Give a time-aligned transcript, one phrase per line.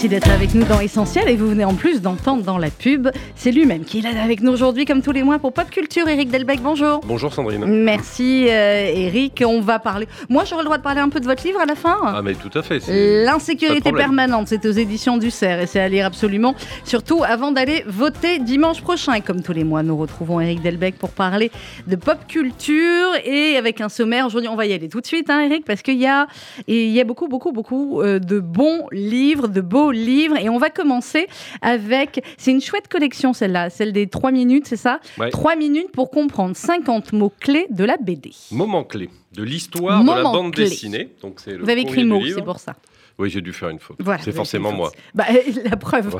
[0.00, 3.08] Merci d'être avec nous dans Essentiel et vous venez en plus d'entendre dans la pub.
[3.34, 6.08] C'est lui-même qui est là avec nous aujourd'hui comme tous les mois pour Pop Culture.
[6.08, 7.00] Eric Delbecq, bonjour.
[7.04, 7.66] Bonjour Sandrine.
[7.66, 9.42] Merci euh, Eric.
[9.46, 10.08] On va parler.
[10.30, 12.22] Moi j'aurais le droit de parler un peu de votre livre à la fin Ah
[12.24, 12.80] mais tout à fait.
[13.26, 16.54] L'insécurité permanente, c'est aux éditions du CERF et c'est à lire absolument.
[16.84, 19.12] Surtout avant d'aller voter dimanche prochain.
[19.12, 21.50] Et comme tous les mois, nous retrouvons Eric Delbecq pour parler
[21.86, 24.24] de pop culture et avec un sommaire.
[24.24, 26.26] Aujourd'hui, on va y aller tout de suite, hein, Eric, parce qu'il y a,
[26.68, 30.36] il y a beaucoup, beaucoup, beaucoup euh, de bons livres de beaux livres.
[30.36, 31.26] Et on va commencer
[31.62, 32.24] avec.
[32.38, 35.00] C'est une chouette collection, celle-là, celle des 3 minutes, c'est ça?
[35.30, 38.32] 3 minutes pour comprendre 50 mots clés de la BD.
[38.50, 41.14] Moments clés de l'histoire de la bande dessinée.
[41.22, 42.76] Donc Vous avez écrit mot, c'est pour ça.
[43.18, 43.98] Oui, j'ai dû faire une faute.
[44.22, 44.90] c'est forcément moi.
[45.14, 45.26] Bah,
[45.64, 46.16] la preuve.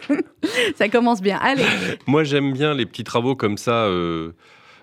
[0.76, 1.38] ça commence bien.
[1.40, 1.62] Allez.
[2.08, 3.84] Moi, j'aime bien les petits travaux comme ça.
[3.84, 4.32] Euh,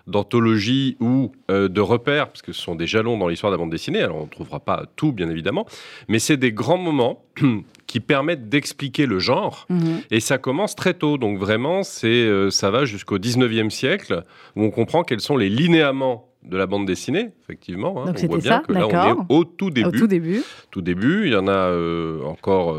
[0.10, 3.60] d'anthologie ou euh, de repères, parce que ce sont des jalons dans l'histoire de la
[3.60, 5.66] bande dessinée, alors on ne trouvera pas tout bien évidemment,
[6.08, 7.24] mais c'est des grands moments
[7.88, 10.02] qui permettent d'expliquer le genre, mhm.
[10.12, 14.24] et ça commence très tôt, donc vraiment c'est euh, ça va jusqu'au 19e siècle,
[14.56, 18.04] où on comprend quels sont les linéaments de la bande dessinée, effectivement.
[18.06, 18.14] Hein.
[18.24, 19.88] on voit bien que là, on est au tout début.
[19.88, 20.42] Au tout début.
[20.72, 21.26] Tout début.
[21.26, 22.78] Il y en a euh, encore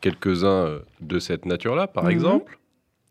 [0.00, 2.10] quelques-uns de cette nature-là, par mhm.
[2.10, 2.58] exemple.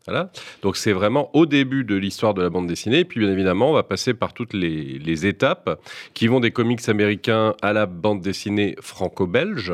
[0.06, 0.30] Voilà.
[0.62, 3.00] Donc c'est vraiment au début de l'histoire de la bande dessinée.
[3.00, 5.80] Et puis bien évidemment, on va passer par toutes les, étapes
[6.14, 9.72] qui vont des comics américains à la bande dessinée franco-belge,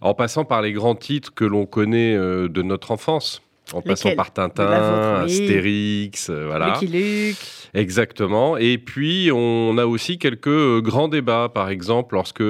[0.00, 3.42] en passant par les grands titres que l'on connaît euh, de notre enfance.
[3.74, 6.78] En passant par Tintin, Astérix, euh, voilà.
[6.80, 7.36] Lucky
[7.74, 8.56] Exactement.
[8.56, 11.50] Et puis, on a aussi quelques euh, grands débats.
[11.52, 12.42] Par exemple, lorsque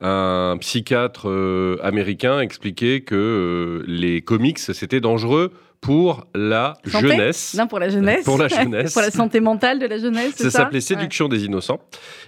[0.00, 7.54] un psychiatre américain expliquait que les comics, c'était dangereux pour la jeunesse.
[7.58, 8.24] Non, pour la jeunesse.
[8.24, 8.92] pour la jeunesse.
[8.92, 10.34] pour la santé mentale de la jeunesse.
[10.36, 11.80] Ça, ça s'appelait Séduction des innocents.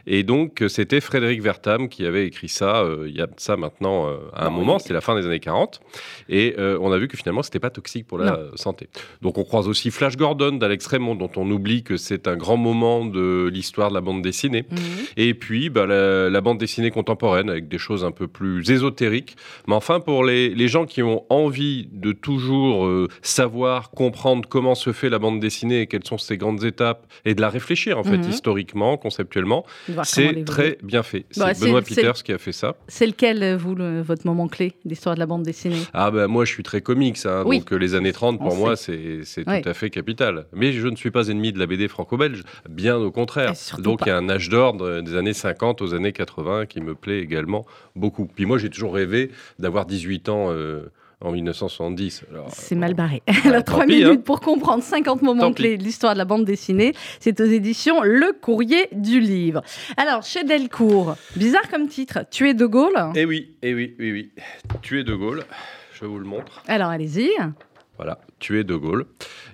[0.07, 4.09] Et donc, c'était Frédéric Vertam qui avait écrit ça euh, il y a ça maintenant
[4.09, 5.81] euh, à un moment, c'était la fin des années 40.
[6.29, 8.89] Et euh, on a vu que finalement, c'était pas toxique pour la santé.
[9.23, 12.57] Donc, on croise aussi Flash Gordon d'Alex Raymond, dont on oublie que c'est un grand
[12.57, 14.65] moment de l'histoire de la bande dessinée.
[14.71, 14.79] Mhm.
[15.17, 19.37] Et puis, bah, la, bande dessinée contemporaine avec des choses un peu plus ésotériques.
[19.67, 23.09] Mais enfin, pour les, les gens qui ont envie de toujours
[23.41, 27.35] savoir, comprendre comment se fait la bande dessinée et quelles sont ses grandes étapes et
[27.35, 28.29] de la réfléchir en fait mhm.
[28.29, 29.65] historiquement, conceptuellement,
[30.05, 31.25] c'est très bien fait.
[31.31, 32.77] C'est Benoît Peters qui a fait ça.
[32.89, 35.83] C'est lequel, euh, vous, votre moment clé d'histoire de la bande dessinée?
[35.95, 38.77] Ah ben moi je suis très comics, hein, donc euh, les années 30 pour moi
[38.77, 40.47] c'est tout à fait capital.
[40.53, 43.55] Mais je ne suis pas ennemi de la BD franco-belge, bien au contraire.
[43.79, 46.95] Donc il y a un âge d'ordre des années 50 aux années 80 qui me
[46.95, 47.65] plaît également
[47.97, 48.27] beaucoup.
[48.27, 50.49] Puis moi j'ai toujours rêvé d'avoir 18 ans.
[50.51, 50.91] Euh,
[51.23, 52.25] en 1970.
[52.49, 53.23] C'est mal barré.
[53.45, 54.23] Alors, trois minutes hein.
[54.25, 56.95] pour comprendre 50 moments clés de l'histoire de la bande dessinée.
[57.21, 59.63] C'est aux éditions Le Courrier du Livre.
[59.97, 64.31] Alors, chez Delcourt, bizarre comme titre, Tuer De Gaulle Eh oui, eh oui, oui, oui.
[64.83, 65.45] Tuer De Gaulle,
[65.93, 66.63] je vous le montre.
[66.67, 67.31] Alors, allez-y.
[67.97, 69.05] Voilà, Tuer De Gaulle.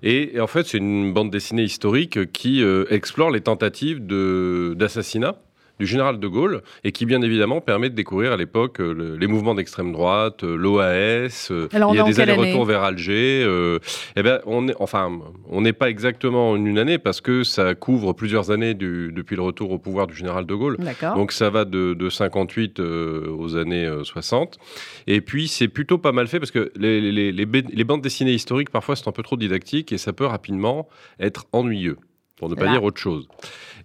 [0.04, 5.36] Et, en fait, c'est une bande dessinée historique qui euh, explore les tentatives d'assassinat
[5.78, 9.26] du général de Gaulle et qui bien évidemment permet de découvrir à l'époque euh, les
[9.26, 11.48] mouvements d'extrême droite, euh, l'OAS.
[11.50, 13.42] Euh, il y a des allers-retours vers Alger.
[14.16, 15.10] eh ben, on est, enfin,
[15.48, 19.42] on n'est pas exactement en une année parce que ça couvre plusieurs années depuis le
[19.42, 20.78] retour au pouvoir du général de Gaulle.
[21.14, 24.58] Donc ça va de, de 58 aux années 60.
[25.06, 28.70] Et puis c'est plutôt pas mal fait parce que les, les, les bandes dessinées historiques
[28.70, 30.88] parfois sont un peu trop didactiques et ça peut rapidement
[31.20, 31.96] être ennuyeux
[32.36, 33.28] pour ne pas dire autre chose.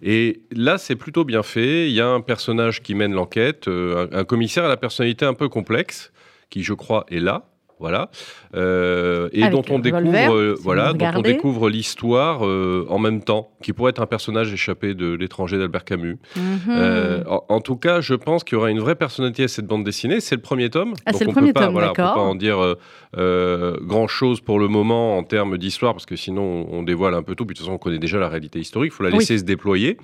[0.02, 1.88] Et là, c'est plutôt bien fait.
[1.88, 5.34] Il y a un personnage qui mène l'enquête, euh, un, commissaire à la personnalité un
[5.34, 6.12] peu complexe,
[6.50, 7.48] qui, je crois, est là.
[7.78, 8.10] Voilà,
[8.54, 13.72] euh, et dont on, découvre, euh, voilà, dont on découvre l'histoire en même temps, qui
[13.72, 16.18] pourrait être un personnage échappé de l'étranger d'Albert Camus.
[16.36, 17.24] Mhm.
[17.26, 20.20] en, tout cas, je pense qu'il y aura une vraie personnalité à cette bande dessinée.
[20.20, 22.76] C'est le premier tome, ah, c'est le premier tome, voilà, on peut pas en dire
[23.18, 27.22] euh, grand chose pour le moment en termes d'histoire, parce que sinon on dévoile un
[27.22, 27.44] peu tout.
[27.44, 29.44] Puis de toute façon, on connaît déjà la réalité historique, il faut la laisser se
[29.44, 29.98] déployer.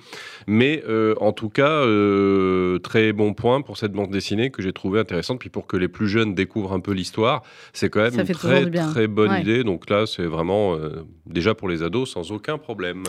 [0.45, 4.73] Mais euh, en tout cas, euh, très bon point pour cette bande dessinée que j'ai
[4.73, 5.39] trouvé intéressante.
[5.39, 7.41] Puis pour que les plus jeunes découvrent un peu l'histoire,
[7.73, 9.63] c'est quand même une très, très bonne idée.
[9.63, 10.77] Donc là, c'est vraiment
[11.25, 13.03] déjà pour les ados sans aucun problème.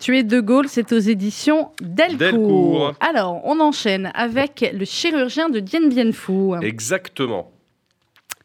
[0.00, 2.18] Tu es De Gaulle, c'est aux éditions Delcourt.
[2.18, 2.94] Delcourt.
[3.00, 6.54] Alors, on enchaîne avec le chirurgien de Dien Bien Phu.
[6.62, 7.50] Exactement.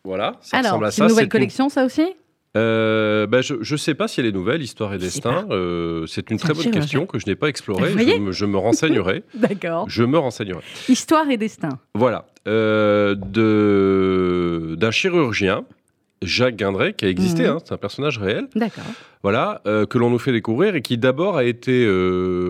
[0.03, 0.95] Voilà, ça Alors, ressemble à ça.
[0.95, 2.15] C'est une nouvelle collection, ça aussi?
[2.57, 5.45] Euh, bah, je ne sais pas si elle est nouvelle, Histoire et Destin.
[5.51, 7.92] Euh, c'est une très bonne question que je n'ai pas explorée.
[8.31, 9.24] Je me, renseignerai.
[9.35, 9.88] D'accord.
[9.88, 10.63] Je me renseignerai.
[10.88, 11.77] Histoire et Destin.
[11.94, 12.25] Voilà.
[12.47, 13.15] Euh,
[14.75, 15.63] d'un chirurgien,
[16.21, 17.50] Jacques Guindray, qui a existé, mhm.
[17.50, 18.48] hein, c'est un personnage réel.
[18.56, 18.83] D'accord.
[19.24, 21.86] Voilà, que l'on nous fait découvrir et qui d'abord a été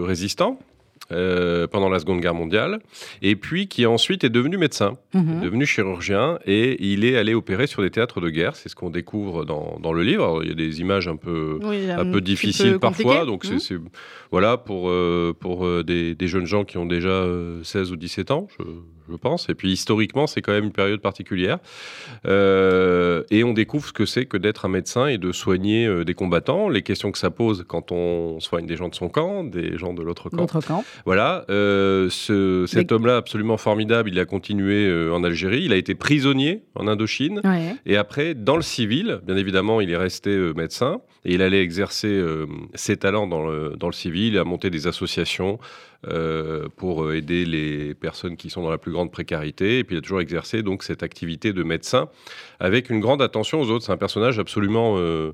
[0.05, 0.59] résistant
[1.11, 2.79] euh, pendant la Seconde Guerre mondiale,
[3.23, 5.41] et puis qui ensuite est devenu médecin, Mhm.
[5.41, 8.55] devenu chirurgien, et il est allé opérer sur des théâtres de guerre.
[8.55, 10.23] C'est ce qu'on découvre dans, dans le livre.
[10.23, 13.25] Alors, il y a des images un peu Oui, un peu petit difficiles peu parfois.
[13.25, 13.59] Donc, c'est- Mhm.
[13.59, 13.77] c'est
[14.31, 17.95] voilà pour, euh, pour euh, des, des jeunes gens qui ont déjà euh, 16 ou
[17.95, 18.63] 17 ans, je,
[19.09, 19.49] je pense.
[19.49, 21.59] Et puis, historiquement, c'est quand même une période particulière.
[22.25, 26.03] Euh, et on découvre ce que c'est que d'être un médecin et de soigner euh,
[26.03, 29.43] des combattants, les questions que ça pose quand on soigne des gens de son camp,
[29.43, 30.45] des gens de l'autre camp.
[30.47, 30.83] Camp.
[31.05, 35.95] Voilà, euh, ce- cet homme-là absolument formidable, il a continué en Algérie, il a été
[35.95, 37.41] prisonnier en Indochine.
[37.43, 37.75] Ouais.
[37.85, 42.23] Et après, dans le civil, bien évidemment, il est resté médecin et il allait exercer
[42.75, 45.59] ses talents dans le, dans le civil, il a monté des associations
[46.77, 49.79] pour euh, aider les personnes qui sont dans la plus grande précarité.
[49.79, 52.09] Et puis il a toujours exercé donc cette activité de médecin
[52.59, 53.85] avec une grande attention aux autres.
[53.85, 55.33] C'est un personnage absolument euh,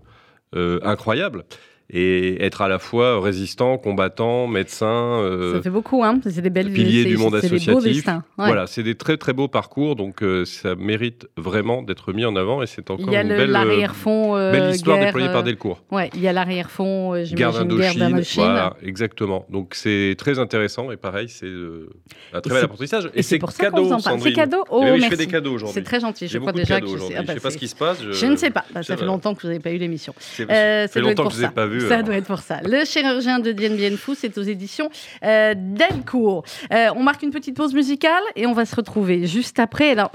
[0.56, 1.46] euh, incroyable.
[1.92, 6.20] Et être à la fois résistant, combattant, médecin, euh, Ça fait beaucoup, hein.
[6.24, 7.84] C'est des belles pilier c'est- du monde des associatif.
[7.84, 8.24] destins.
[8.40, 8.48] Ouais.
[8.48, 12.36] Voilà, c'est des très très beaux parcours, donc euh, ça mérite vraiment d'être mis en
[12.36, 14.36] avant et c'est encore Il y a une le- belle, euh, l'arrière-fond.
[14.36, 15.84] euh, belle histoire guerre, déployée par Delcourt.
[15.92, 17.52] Ouais, il y a l'arrière-fond, j'imagine, guerre
[17.94, 19.46] d'Indochine, voilà, exactement.
[19.52, 21.46] Donc c'est très intéressant et pareil, c'est
[22.34, 23.12] un très bel apprentissage.
[23.14, 23.92] Et c'est cadeau.
[24.20, 25.10] C'est cadeau Eh Oh, oui, je merci.
[25.10, 25.76] fais des cadeaux aujourd'hui.
[25.76, 26.28] C'est très gentil.
[26.28, 27.16] Je crois déjà que je sais.
[27.36, 28.00] je pas ce qui se passe.
[28.10, 28.66] Je ne sais pas.
[28.76, 30.16] Je- ça fait longtemps que vous n'avez pas eu l'émission.
[30.20, 30.46] C'est-
[31.00, 31.75] longtemps que je vous ai pas vu.
[31.81, 32.06] Ça alors.
[32.06, 32.60] doit être pour ça.
[32.63, 34.89] Le chirurgien de Diane Bien Fou, c'est aux éditions
[35.24, 36.44] euh, Delcourt.
[36.74, 39.92] Euh, on marque une petite pause musicale et on va se retrouver juste après.
[39.92, 40.12] Alors,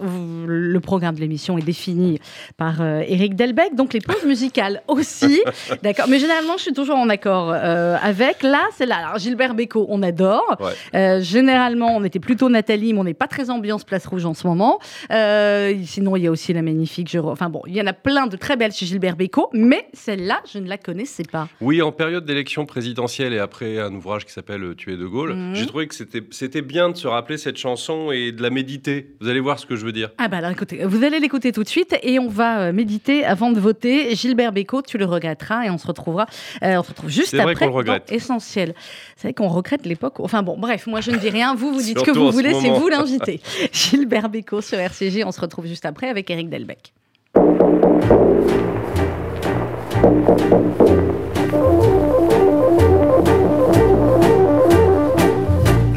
[0.46, 2.20] le programme de l'émission est défini
[2.56, 5.42] par euh, Eric Delbecq, donc les pauses musicales aussi.
[5.82, 6.06] D'accord.
[6.08, 8.42] Mais généralement, je suis toujours en accord euh, avec.
[8.42, 8.96] Là, c'est là.
[8.98, 10.56] Alors, Gilbert Bécaud, on adore.
[10.60, 10.72] Ouais.
[10.94, 14.34] Euh, généralement, on était plutôt Nathalie, mais on n'est pas très ambiance Place Rouge en
[14.34, 14.78] ce moment.
[15.12, 17.10] Euh, sinon, il y a aussi la magnifique.
[17.10, 17.18] Je...
[17.18, 20.40] Enfin bon, il y en a plein de très belles chez Gilbert Bécaud, mais celle-là,
[20.52, 21.48] je ne la connaissais pas.
[21.61, 25.35] Oui, en période d'élection présidentielle et après un ouvrage qui s'appelle euh, Tuer de Gaulle,
[25.35, 25.55] Mhm.
[25.55, 29.14] j'ai trouvé que c'était bien de se rappeler cette chanson et de la méditer.
[29.20, 30.11] Vous allez voir ce que je veux dire.
[30.19, 33.25] Ah bah alors écoutez, vous allez l'écouter tout de suite et on va euh, méditer
[33.25, 34.14] avant de voter.
[34.14, 36.26] Gilbert Bécaud, tu le regretteras et on se retrouvera,
[36.62, 38.11] euh, on se retrouve juste C'est vrai après qu'on regrette.
[38.11, 38.75] Essentiel.
[39.17, 40.20] C'est vrai qu'on regrette l'époque.
[40.20, 42.55] Enfin bon, bref, moi je ne dis rien, vous vous dites ce que vous voulez,
[42.55, 43.41] c'est vous l'invité.
[43.73, 46.93] Gilbert Bécaud sur RCG, on se retrouve juste après avec Eric Delbecq.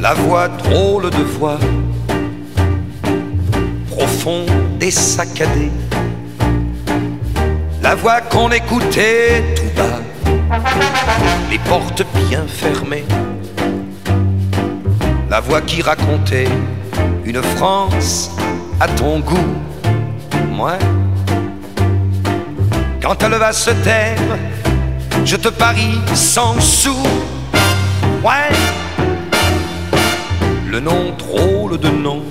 [0.02, 1.58] La voix drôle de voix,
[3.90, 4.50] profonde
[4.82, 5.72] et saccadée.
[7.82, 10.02] La voix qu'on écoutait tout bas,
[11.50, 13.06] les portes bien fermées.
[15.30, 16.50] La voix qui racontait
[17.24, 18.32] une France
[18.82, 19.54] à ton goût,
[20.52, 20.78] moi.
[23.04, 24.16] Quand elle va se taire,
[25.26, 26.96] je te parie sans sou,
[28.24, 28.56] ouais
[30.72, 32.24] le nom drôle de nom,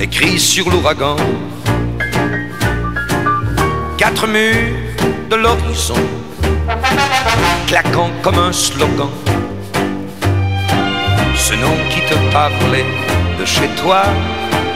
[0.00, 1.16] écrit sur l'ouragan.
[3.98, 4.72] Quatre murs
[5.30, 6.02] de l'horizon,
[7.66, 9.10] claquant comme un slogan.
[11.34, 12.86] Ce nom qui te parlait
[13.36, 14.04] de chez toi,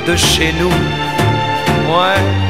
[0.05, 0.75] de chez nous,
[1.95, 2.48] ouais.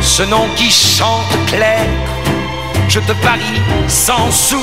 [0.00, 1.86] Ce nom qui chante clair,
[2.88, 4.60] je te parie sans sou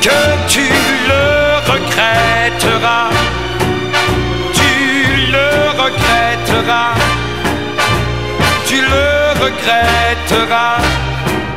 [0.00, 0.66] que tu
[1.08, 3.10] le regretteras.
[4.52, 5.48] Tu le
[5.82, 6.94] regretteras.
[8.66, 9.08] Tu le
[9.44, 10.78] regretteras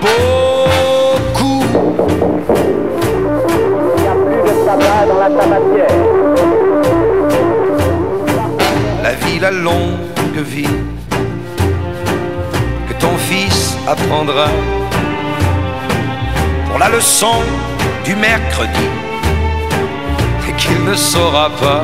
[0.01, 1.63] beaucoup.
[9.03, 10.87] La vie, la longue vie
[13.88, 14.48] apprendra
[16.67, 17.41] pour la leçon
[18.03, 18.88] du mercredi
[20.48, 21.84] et qu'il ne saura pas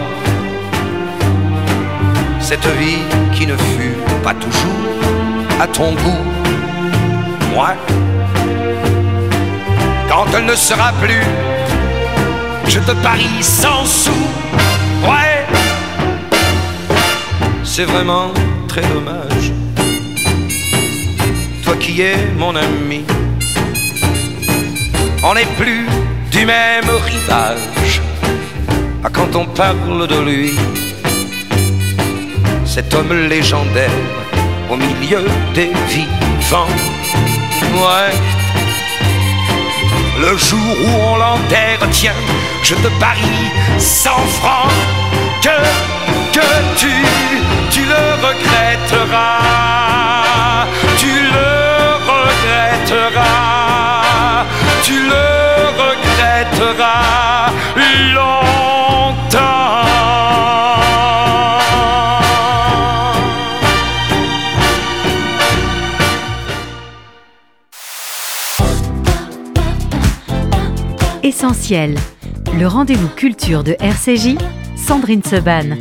[2.41, 4.91] cette vie qui ne fut pas toujours
[5.61, 6.25] à ton goût.
[7.53, 7.69] Moi,
[10.09, 11.23] quand elle ne sera plus,
[12.67, 14.11] je te parie sans sou.
[15.03, 15.45] Ouais,
[17.63, 18.31] c'est vraiment
[18.67, 19.62] très dommage.
[21.63, 23.03] Toi qui es mon ami
[25.25, 25.87] on n'est plus
[26.31, 28.01] du même rivage.
[29.03, 30.51] Ah, quand on parle de lui,
[32.65, 33.89] cet homme légendaire
[34.69, 36.67] au milieu des vivants.
[37.73, 38.13] Ouais.
[40.19, 42.19] Le jour où on l'enterre, tiens,
[42.61, 44.71] je te parie cent francs
[45.41, 45.92] que,
[46.33, 46.93] que tu,
[47.69, 49.45] tu le regretteras,
[50.97, 51.53] tu le
[52.11, 53.61] regretteras,
[54.83, 55.27] tu le
[55.83, 57.51] regretteras
[58.15, 59.43] longtemps.
[71.21, 71.95] Essentiel,
[72.57, 74.35] le rendez-vous culture de RCJ,
[74.75, 75.77] Sandrine Seban.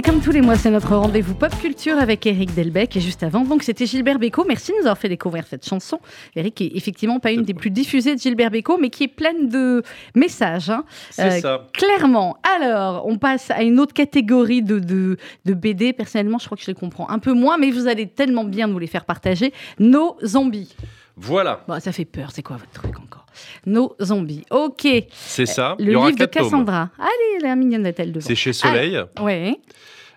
[0.00, 2.96] Et comme tous les mois, c'est notre rendez-vous pop culture avec Eric Delbecq.
[2.96, 4.46] Et juste avant, donc, c'était Gilbert Bécaud.
[4.48, 6.00] Merci de nous avoir fait découvrir cette chanson.
[6.34, 9.50] Eric est effectivement pas une des plus diffusées de Gilbert Bécaud, mais qui est pleine
[9.50, 9.82] de
[10.14, 10.70] messages.
[10.70, 10.84] Hein.
[11.10, 11.66] C'est ça.
[11.74, 12.38] Clairement.
[12.56, 15.92] Alors, on passe à une autre catégorie de, de, de BD.
[15.92, 18.68] Personnellement, je crois que je les comprends un peu moins, mais vous allez tellement bien
[18.68, 19.52] nous les faire partager.
[19.78, 20.74] Nos zombies.
[21.14, 21.62] Voilà.
[21.68, 22.30] Bon, ça fait peur.
[22.32, 23.26] C'est quoi votre truc encore?
[23.66, 24.44] Nos zombies.
[24.50, 24.88] Ok.
[25.12, 25.76] C'est ça.
[25.78, 26.50] Le Il y aura livre de quatre tomes.
[26.50, 26.88] Cassandra.
[26.98, 28.26] Allez, la mignonnette-elle devant.
[28.26, 28.98] C'est chez Soleil.
[29.20, 29.60] Ouais.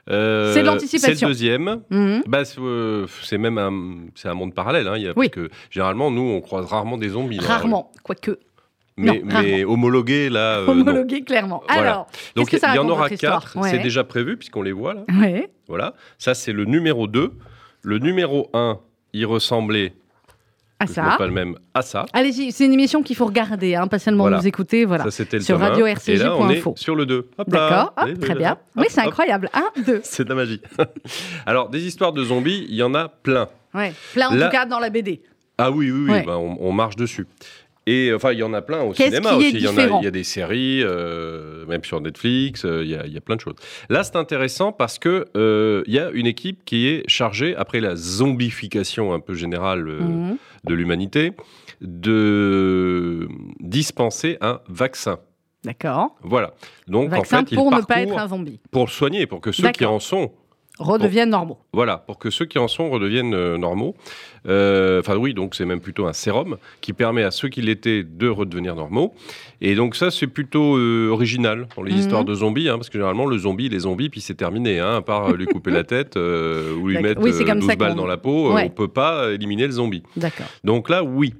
[0.09, 1.15] Euh, C'est de l'anticipation.
[1.15, 1.81] C'est le deuxième.
[1.89, 2.23] Mhm.
[2.27, 4.87] Bah, c'est euh, c'est même un, c'est un monde parallèle.
[4.87, 4.97] Hein.
[4.97, 5.29] Il y a, Oui.
[5.29, 7.39] Parce que généralement, nous, on croise rarement des zombies.
[7.39, 8.39] Rarement, quoique.
[8.95, 10.59] Mais, Non, mais homologués, là.
[10.59, 10.71] euh, non.
[10.81, 11.63] Homologué, clairement.
[11.67, 11.81] Voilà.
[11.89, 13.57] Alors, Donc, qu'est-ce que ça il y en aura quatre.
[13.57, 13.69] Ouais.
[13.71, 15.03] C'est déjà prévu, puisqu'on les voit, là.
[15.19, 15.49] Ouais.
[15.67, 15.95] Voilà.
[16.19, 17.31] Ça, c'est le numéro 2.
[17.81, 18.79] Le numéro 1,
[19.13, 19.93] il ressemblait,
[20.79, 21.15] Ah, je ça.
[21.17, 22.05] pas le même, à ça.
[22.11, 24.37] Allez-y, c'est une émission qu'il faut regarder, hein, pas seulement Voilà.
[24.39, 24.83] nous écouter.
[24.83, 25.05] Voilà.
[25.05, 25.69] Ça, c'était le Sur un.
[25.69, 26.73] radio Et là, on est RCJ.info.
[26.75, 27.29] sur le 2.
[27.37, 27.69] Hop là.
[27.95, 28.51] D'accord, très bien.
[28.53, 29.49] hop, Oui, c'est incroyable.
[29.53, 30.01] Un, deux.
[30.03, 30.61] C'est de la magie.
[31.45, 33.47] Alors, des histoires de zombies, il y en a plein.
[33.73, 33.93] Ouais.
[34.13, 35.21] Plein, en Là- tout cas, dans la BD.
[35.57, 36.23] Ah oui, oui, oui, Ouais.
[36.25, 37.27] bah, on, on marche dessus.
[37.85, 39.51] Et enfin, il y en a plein au cinéma aussi.
[39.55, 42.81] Il y, en a, différent il y a des séries, euh, même sur Netflix, euh,
[42.83, 43.55] il y, a, il y a plein de choses.
[43.89, 47.81] Là, c'est intéressant parce que euh, il y a une équipe qui est chargée, après
[47.81, 50.37] la zombification un peu générale euh, Mhm.
[50.63, 51.33] de l'humanité,
[51.81, 53.27] de
[53.59, 55.19] dispenser un vaccin.
[55.63, 56.15] D'accord.
[56.21, 56.53] Voilà.
[56.87, 58.59] Donc, Vaccin en fait, ils pour ne pas être un zombie.
[58.71, 60.31] pour le soigner, pour que ceux qui en sont
[60.79, 61.59] Redeviennent normaux.
[61.71, 63.95] voilà, pour que ceux qui en sont redeviennent euh, normaux.
[64.47, 68.03] Euh, Enfin oui, donc c'est même plutôt un sérum qui permet à ceux qui l'étaient
[68.03, 69.13] de redevenir normaux.
[69.61, 71.99] Et donc ça, c'est plutôt euh, original dans les Mhm.
[71.99, 74.95] histoires de zombies, hein, parce que généralement le zombie, les zombies, puis c'est terminé, hein,
[74.97, 77.75] à part lui couper la tête ou lui mettre Oui, c'est euh, comme 12 ça
[77.75, 78.63] balles dans la peau, Ouais.
[78.65, 80.01] on peut pas éliminer le zombie.
[80.17, 80.47] D'accord.
[80.63, 81.35] Donc là, oui.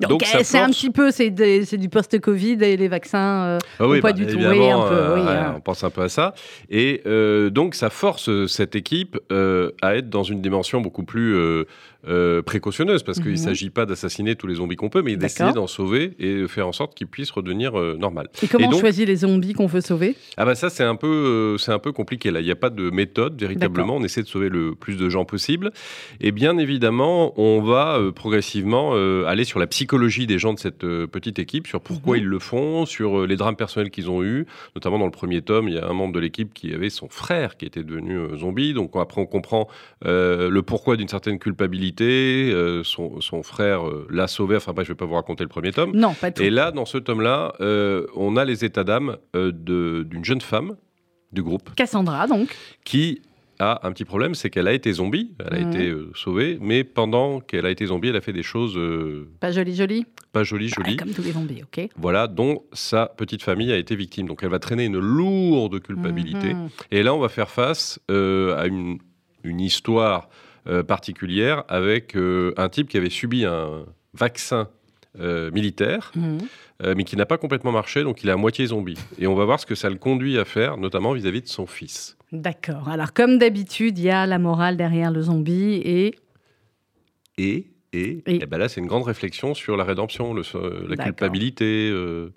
[0.00, 3.44] Donc, eh, c'est un petit peu, c'est du post-Covid et les vaccins.
[3.44, 5.54] euh, Ah pas bah, du tout, oui, évidemment, un peu, euh, oui, hein.
[5.56, 6.34] on pense un peu à ça.
[6.70, 11.02] Et euh, donc, ça force euh, cette équipe euh, à être dans une dimension beaucoup
[11.02, 11.36] plus
[12.06, 13.32] euh, précautionneuse, parce qu'il Mhm.
[13.32, 16.46] ne s'agit pas d'assassiner tous les zombies qu'on peut, mais d'essayer d'en sauver et de
[16.46, 18.28] faire en sorte qu'ils puissent redevenir euh, normal.
[18.42, 20.14] Et comment Et on choisit les zombies qu'on veut sauver?
[20.36, 22.30] Ah bah ça, c'est un, peu, euh, c'est un peu compliqué.
[22.30, 23.96] Là, il n'y a pas de méthode, véritablement.
[23.96, 25.72] On essaie de sauver le plus de gens possible.
[26.20, 28.92] Et bien évidemment, on va euh, progressivement
[29.26, 32.22] aller sur la psychologie des gens de cette petite équipe, sur pourquoi Mhm.
[32.22, 34.46] ils le font, sur les drames personnels qu'ils ont eus.
[34.76, 37.08] Notamment dans le premier tome, il y a un membre de l'équipe qui avait son
[37.08, 38.72] frère qui était devenu zombie.
[38.72, 39.68] Donc après, on comprend
[40.04, 41.87] le pourquoi d'une certaine culpabilité.
[42.00, 44.56] Euh, son, son frère euh, l'a sauvé.
[44.56, 45.92] Enfin bref, je ne vais pas vous raconter le premier tome.
[45.94, 46.42] Non, pas tout.
[46.42, 50.76] Et là, dans ce tome-là, euh, on a les états d'âme d'une jeune femme
[51.32, 52.54] du groupe Cassandra, donc.
[52.84, 53.20] qui
[53.58, 56.84] a un petit problème, c'est qu'elle a été zombie, elle a été euh, sauvée, mais
[56.84, 60.06] pendant qu'elle a été zombie, elle a fait des choses euh, Pas joli, joli.
[60.32, 60.96] pas jolies, jolies.
[60.96, 61.88] comme tous les zombies, ok.
[61.96, 64.28] Voilà, dont sa petite famille a été victime.
[64.28, 66.54] Donc elle va traîner une lourde culpabilité.
[66.54, 66.68] Mhm.
[66.92, 68.98] Et là, on va faire face euh, à une,
[69.42, 70.28] une histoire
[70.82, 73.84] particulière avec euh, un type qui avait subi un
[74.14, 74.68] vaccin
[75.20, 76.38] euh, militaire, Mhm.
[76.84, 78.98] euh, mais qui n'a pas complètement marché, donc il est à moitié zombie.
[79.18, 81.66] Et on va voir ce que ça le conduit à faire, notamment vis-à-vis de son
[81.66, 82.16] fils.
[82.30, 82.88] D'accord.
[82.88, 86.14] Alors, comme d'habitude, il y a la morale derrière le zombie et.
[87.38, 90.84] Et, et, Et- eh ben là, c'est une grande réflexion sur la rédemption, le, euh,
[90.88, 91.88] la culpabilité.
[91.90, 92.30] euh,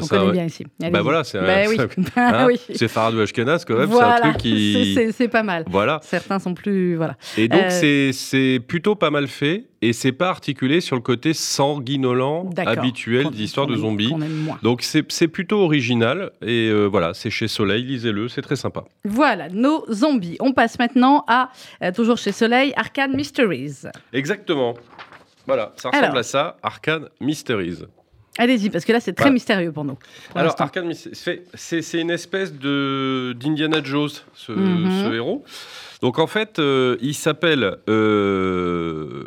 [0.00, 0.64] On ça- connaît bien ici.
[0.80, 1.02] Bah Allez-y.
[1.02, 1.76] voilà, c'est Bah oui.
[1.78, 2.60] c'est Bah hein, oui.
[2.74, 4.16] c'est Faradou Ashkenaz quand même, Voilà.
[4.16, 4.94] c'est un truc qui...
[4.94, 5.64] C'est- c'est- C'est pas mal.
[5.68, 6.00] Voilà.
[6.02, 6.96] Certains sont plus.
[6.96, 7.16] Voilà.
[7.38, 11.02] Et donc, Euh, c'est- c'est plutôt pas mal fait, et c'est pas articulé sur le
[11.02, 12.72] côté sanguinolent D'accord.
[12.78, 14.14] habituel qu'on de zombies.
[14.62, 18.84] Donc, c'est c'est plutôt original, et euh, voilà, c'est chez Soleil, lisez-le, c'est très sympa.
[19.04, 20.36] Voilà, nos zombies.
[20.40, 21.50] On passe maintenant à,
[21.82, 23.82] euh, toujours chez Soleil, Arcane Mysteries.
[24.12, 24.74] Exactement.
[25.46, 26.16] Voilà, ça ressemble Alors.
[26.18, 27.84] à ça, Arcane Mysteries.
[28.38, 29.34] Allez-y, parce que là, c'est très Voilà.
[29.34, 29.94] mystérieux pour nous.
[29.94, 34.90] pour Alors, Mysteries, c'est- une espèce d'Indiana Jones, ce, Mhm.
[35.04, 35.44] ce héros.
[36.02, 39.24] Donc, en fait, euh, il s'appelle euh,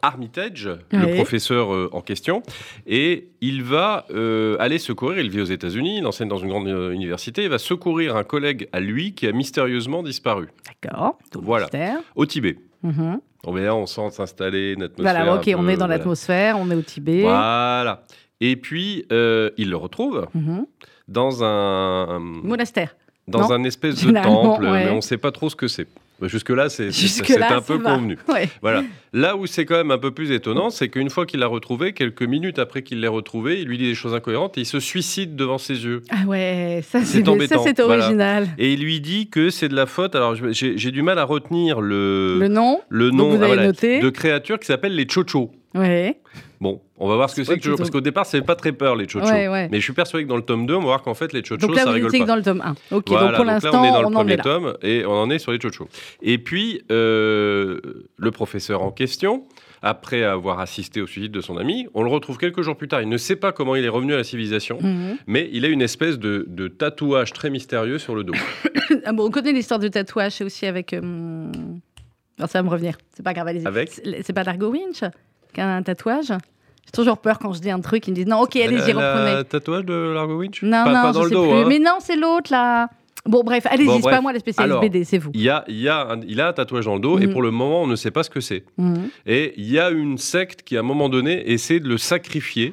[0.00, 2.42] Armitage, le professeur euh, en question,
[2.86, 6.68] et il va euh, aller secourir, il vit aux États-Unis, il enseigne dans une grande
[6.92, 10.48] université, il va secourir un collègue à lui qui a mystérieusement disparu
[10.82, 11.18] D'accord.
[11.34, 11.64] Voilà.
[11.64, 11.98] mystère.
[12.14, 12.58] au Tibet.
[12.84, 13.20] Mhm.
[13.44, 15.14] On va là, on sent s'installer une atmosphère.
[15.24, 15.96] Voilà, ok, on est dans voilà.
[15.98, 17.22] l'atmosphère, on est au Tibet.
[17.22, 18.04] Voilà.
[18.40, 20.66] Et puis, euh, il le retrouve Mhm.
[21.08, 22.94] dans un, Monastère.
[23.26, 24.84] dans Non un espèce de temple, ouais.
[24.86, 25.86] mais on ne sait pas trop ce que c'est.
[26.20, 27.94] Bah, Jusque-là, c'est un peu va.
[27.94, 28.18] convenu.
[28.28, 28.48] Ouais.
[28.60, 28.82] Voilà.
[29.12, 31.92] Là où c'est quand même un peu plus étonnant, c'est qu'une fois qu'il l'a retrouvé,
[31.92, 34.80] quelques minutes après qu'il l'ait retrouvé, il lui dit des choses incohérentes et il se
[34.80, 36.02] suicide devant ses yeux.
[36.10, 38.04] Ah ouais, ça C'est ça, c'est voilà.
[38.04, 38.48] original.
[38.58, 40.16] Et il lui dit que c'est de la faute.
[40.16, 44.58] Alors j'ai du mal à retenir le, Le nom le nom ah, voilà, de créatures
[44.58, 45.52] qui s'appellent les chochos.
[45.76, 46.18] Ouais.
[46.60, 48.72] Bon, on va voir ce que C'est que Chocho, parce qu'au départ, c'est pas très
[48.72, 49.24] peur les Chocho.
[49.26, 49.68] Ouais, ouais.
[49.70, 51.44] Mais je suis persuadé que dans le tome 2, on va voir qu'en fait, les
[51.44, 52.18] Chocho, Donc là, ça vous rigole pas.
[52.18, 52.96] que dans le tome 1.
[52.96, 55.30] Ok, Voilà, donc pour l'instant, on est dans le on premier tome et on en
[55.30, 55.86] est sur les Chocho.
[56.20, 57.80] Et puis, euh,
[58.16, 59.44] le professeur en question,
[59.82, 63.02] après avoir assisté au suicide de son ami, on le retrouve quelques jours plus tard.
[63.02, 65.16] Il ne sait pas comment il est revenu à la civilisation, Mhm.
[65.28, 68.34] mais il a une espèce de, de tatouage très mystérieux sur le dos.
[69.04, 70.92] Ah bon, on connaît l'histoire de tatouage, c'est aussi avec.
[70.94, 72.96] euh, non, ça va me revenir.
[73.14, 73.66] C'est pas grave, allez-y.
[73.66, 75.02] Avec C'est c'est pas Dargo Winch?
[75.52, 78.26] Qui a un tatouage J'ai toujours peur quand je dis un truc, ils me disent
[78.26, 79.30] non, ok, allez-y, reprenez.
[79.30, 81.48] un tatouage de Largo Winch Non, pas, non, pas je le sais dos.
[81.50, 81.58] plus.
[81.58, 81.64] hein.
[81.68, 82.88] Mais non, c'est l'autre là.
[83.26, 84.14] Bon, bref, allez-y, Bon, c'est bref.
[84.16, 85.30] pas moi la spécialiste Alors, BD, c'est vous.
[85.34, 87.26] Il, y a, il, y a un, il a un tatouage dans le dos et
[87.26, 87.32] Mhm.
[87.32, 88.64] pour le moment, on ne sait pas ce que c'est.
[88.78, 89.10] Mhm.
[89.26, 92.72] Et il y a une secte qui, à un moment donné, essaie de le sacrifier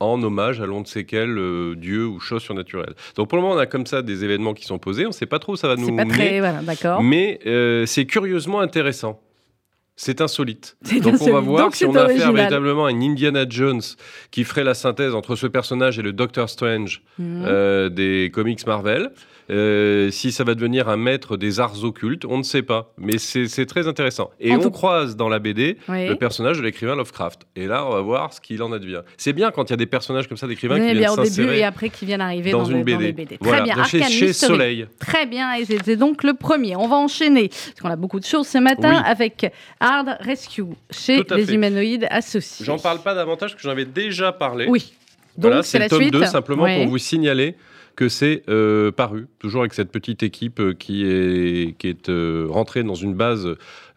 [0.00, 2.94] en hommage à l'on ne sait quel euh, dieu ou chose surnaturelle.
[3.16, 5.04] Donc pour le moment, on a comme ça des événements qui sont posés.
[5.04, 6.38] On ne sait pas trop où ça va nous C'est pas mener, très.
[6.40, 7.02] Voilà, d'accord.
[7.02, 9.20] mais euh, c'est curieusement intéressant.
[10.02, 10.78] C'est insolite.
[10.82, 12.34] C'est Donc on va voir Donc si on a affaire original.
[12.34, 13.82] véritablement à une Indiana Jones
[14.30, 17.44] qui ferait la synthèse entre ce personnage et le Doctor Strange Mhm.
[17.46, 19.10] euh, des comics Marvel.
[19.50, 22.92] Euh, si ça va devenir un maître des arts occultes, on ne sait pas.
[22.98, 24.30] Mais c'est très intéressant.
[24.38, 26.06] Et En on tout- croise dans la BD Oui.
[26.06, 27.42] le personnage de l'écrivain Lovecraft.
[27.56, 29.00] Et là, on va voir ce qu'il en advient.
[29.16, 31.22] C'est bien quand il y a des personnages comme ça d'écrivains qui viennent bien au
[31.22, 32.92] début et après qui viennent arriver dans, dans, une le- BD.
[32.94, 33.38] dans les BD.
[33.40, 34.32] Voilà, Très bien, chez.
[34.32, 34.86] Soleil.
[35.00, 36.76] Très bien, et c'était donc le premier.
[36.76, 39.02] On va enchaîner, parce qu'on a beaucoup de choses ce matin, Oui.
[39.04, 41.54] avec Hard Rescue, chez les fait.
[41.54, 42.64] humanoïdes associés.
[42.64, 44.66] J'en parle pas davantage parce que j'en avais déjà parlé.
[44.68, 44.92] Oui.
[45.36, 46.12] Donc Voilà, c'est le tome suite.
[46.12, 46.82] 2, simplement Ouais.
[46.82, 47.54] pour vous signaler
[47.96, 52.46] que c'est euh, paru, toujours avec cette petite équipe euh, qui est, qui est euh,
[52.48, 53.48] rentrée dans une base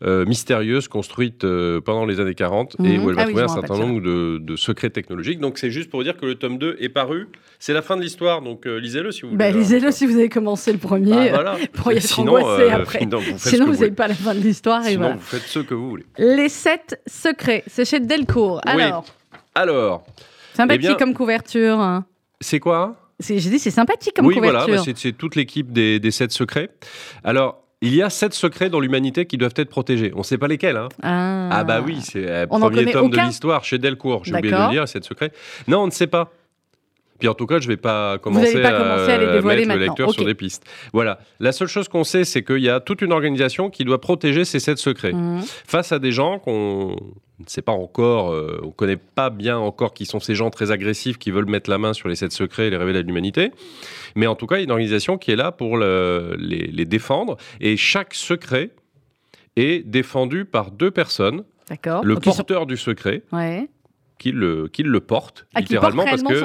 [0.04, 1.46] euh, mystérieuse construite
[1.86, 3.04] pendant les années 40 et Mhm.
[3.06, 5.40] où elle va Ah trouver un certain nombre de, de secrets technologiques.
[5.40, 7.30] Donc c'est juste pour vous dire que le tome 2 est paru.
[7.60, 9.38] C'est la fin de l'histoire, donc lisez-le si vous voulez.
[9.38, 11.12] Bah, lisez-le si vous avez commencé le premier.
[11.12, 11.56] Bah, voilà.
[11.74, 13.00] pour y être Sinon, angoissé après.
[13.00, 14.82] sinon, vous Sinon, vous n'avez pas la fin de l'histoire.
[14.86, 15.16] et Sinon, voilà.
[15.16, 16.06] vous faites ce que vous voulez.
[16.18, 18.60] Les sept secrets, c'est chez Delcourt.
[18.66, 18.82] Oui.
[18.82, 19.06] Alors,
[19.56, 20.04] Alors,
[20.54, 21.80] sympathique Eh bien- comme couverture.
[21.80, 22.06] hein.
[22.42, 22.96] c'est quoi?
[22.98, 24.94] C'est- J'ai dit, c'est sympathique comme oui, voilà, couverture.
[24.98, 26.70] c'est toute l'équipe des, des sept secrets.
[27.24, 30.12] Alors, il y a sept secrets dans l'humanité qui doivent être protégés.
[30.16, 30.78] On ne sait pas lesquels.
[30.78, 30.90] Hein.
[31.04, 31.50] ah.
[31.52, 34.24] Ah bah oui, c'est le n'en premier tome de l'histoire chez Delcourt.
[34.26, 35.32] J'ai oublié de le dire, sept secrets.
[35.68, 36.32] Non, on ne sait pas.
[37.20, 39.80] Puis en tout cas, je ne vais pas commencer, pas commencer à les dévoiler mettre
[39.80, 40.64] le lecteur sur des pistes.
[40.92, 41.20] Voilà.
[41.40, 44.44] La seule chose qu'on sait, c'est qu'il y a toute une organisation qui doit protéger
[44.46, 45.42] ces sept secrets Mhm.
[45.66, 46.96] face à des gens qu'on
[47.44, 50.50] ne sait pas encore, euh, on ne connaît pas bien encore qui sont ces gens
[50.50, 53.02] très agressifs qui veulent mettre la main sur les sept secrets et les révéler à
[53.02, 53.52] l'humanité.
[54.16, 56.68] Mais en tout cas, il y a une organisation qui est là pour le- les,
[56.68, 57.38] les défendre.
[57.62, 58.72] Et chaque secret
[59.56, 61.44] est défendu par deux personnes.
[61.70, 62.04] D'accord.
[62.04, 63.68] Le Donc, ils sont- porteur du secret, Ouais.
[64.24, 66.40] Qui le, porte, Ah, littéralement, porte parce que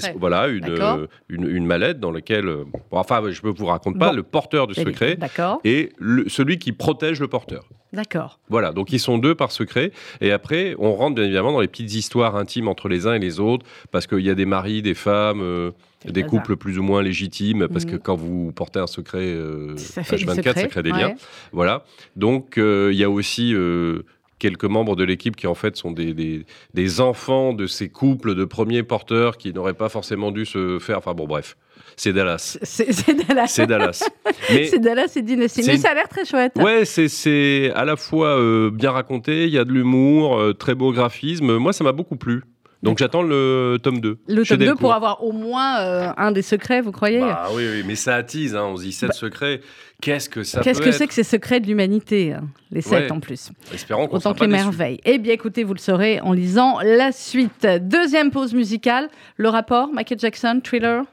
[0.00, 3.66] son- voilà une, euh, une, une mallette dans laquelle, euh, bon, enfin, je ne vous
[3.66, 4.16] raconte pas, Bon.
[4.16, 5.16] le porteur du Et- secret
[5.64, 7.68] et le- celui qui protège le porteur.
[7.94, 8.38] D'accord.
[8.48, 9.92] Voilà, donc ils sont deux par secret.
[10.20, 13.18] Et après, on rentre bien évidemment dans les petites histoires intimes entre les uns et
[13.18, 15.72] les autres, parce qu'il y a des maris, des femmes, euh,
[16.06, 17.98] des couples plus ou moins légitimes, parce que Mhm.
[18.00, 20.98] quand vous portez un secret, euh, Ça fait des H24, secrets, ça crée des ouais.
[21.00, 21.14] liens.
[21.52, 21.84] Voilà.
[22.16, 24.02] Donc euh, il y a aussi euh,
[24.42, 28.34] quelques membres de l'équipe qui en fait sont des, des, des enfants de ces couples
[28.34, 30.98] de premiers porteurs qui n'auraient pas forcément dû se faire.
[30.98, 31.56] Enfin bon, bref,
[31.96, 32.58] c'est Dallas.
[32.62, 33.46] C'est Dallas.
[33.46, 34.10] C'est Dallas.
[34.50, 35.62] Mais C'est Dallas, c'est Dynasty.
[35.64, 36.52] Mais ça a l'air très chouette.
[36.56, 40.52] Ouais, c'est- c'est à la fois euh, bien raconté, il y a de l'humour, euh,
[40.52, 41.56] très beau graphisme.
[41.58, 42.42] Moi, ça m'a beaucoup plu.
[42.82, 44.18] Donc j'attends le tome 2.
[44.26, 44.80] Le tome 2 Delcourt.
[44.80, 47.20] pour avoir au moins euh, un des secrets, vous croyez?
[47.20, 49.60] Bah oui, oui, mais ça attise, hein, on se dit 7 secrets.
[50.00, 52.42] Qu'est-ce que ça Qu'est-ce que c'est que ces secrets de l'humanité hein,
[52.72, 53.12] Les sept Ouais.
[53.12, 53.50] en plus?
[53.72, 54.98] Espérons qu'on Autant que les merveilles.
[55.04, 57.66] Eh bien, écoutez, vous le saurez en lisant la suite.
[57.82, 59.08] Deuxième pause musicale.
[59.36, 61.04] Le rapport, Michael Jackson, Thriller?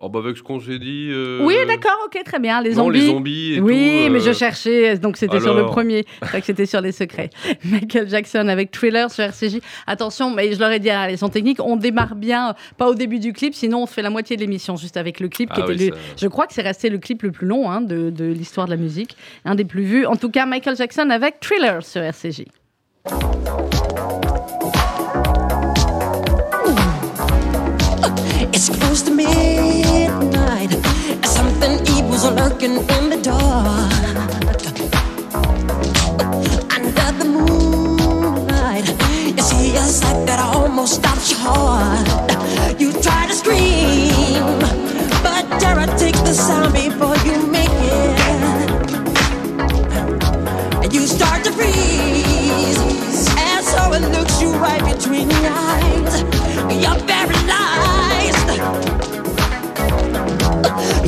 [0.00, 1.08] Oh, bah avec ce qu'on s'est dit.
[1.10, 2.62] euh, Oui, d'accord, ok, très bien.
[2.62, 3.00] Les non, zombies.
[3.00, 3.72] les zombies et oui,
[4.06, 6.04] tout, mais euh, je cherchais, donc c'était sur le premier.
[6.20, 7.30] Crois que c'était sur les secrets.
[7.64, 9.58] Michael Jackson avec Thriller sur RCJ.
[9.88, 12.88] Attention, mais je leur ai dit à la leçon technique, on démarre bien, euh, pas
[12.88, 15.52] au début du clip, sinon on fait la moitié de l'émission juste avec le clip
[15.52, 17.80] qui Ah était le- Je crois que c'est resté le clip le plus long hein,
[17.80, 20.06] de, de l'histoire de la musique, un des plus vus.
[20.06, 22.44] En tout cas, Michael Jackson avec Thriller sur RCJ.
[32.58, 33.92] Lurking in the dark.
[36.74, 38.88] Under the moonlight,
[39.36, 42.80] you see a sight that almost stops your heart.
[42.80, 44.58] You try to scream,
[45.22, 48.20] but terror takes the sound before you make it.
[50.82, 56.22] And you start to freeze as someone looks you right between the eyes.
[56.82, 57.06] You're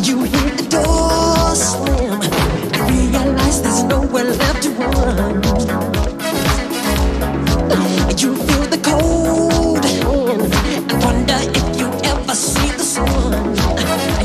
[0.07, 2.21] you hear the door slam,
[2.89, 5.43] realize there's nowhere left to run.
[8.17, 9.85] You feel the cold
[11.03, 13.55] wonder if you ever see the sun.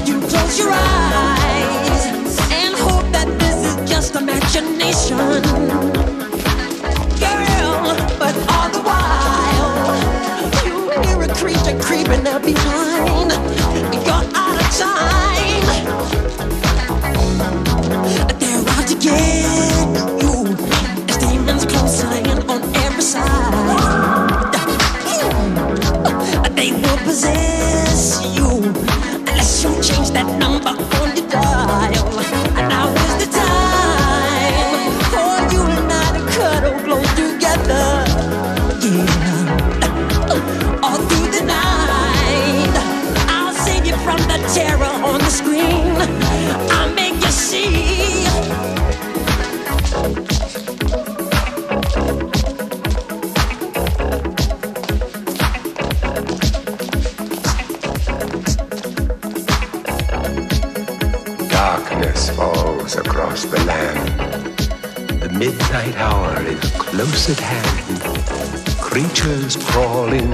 [0.05, 5.84] You close your eyes and hope that this is just imagination.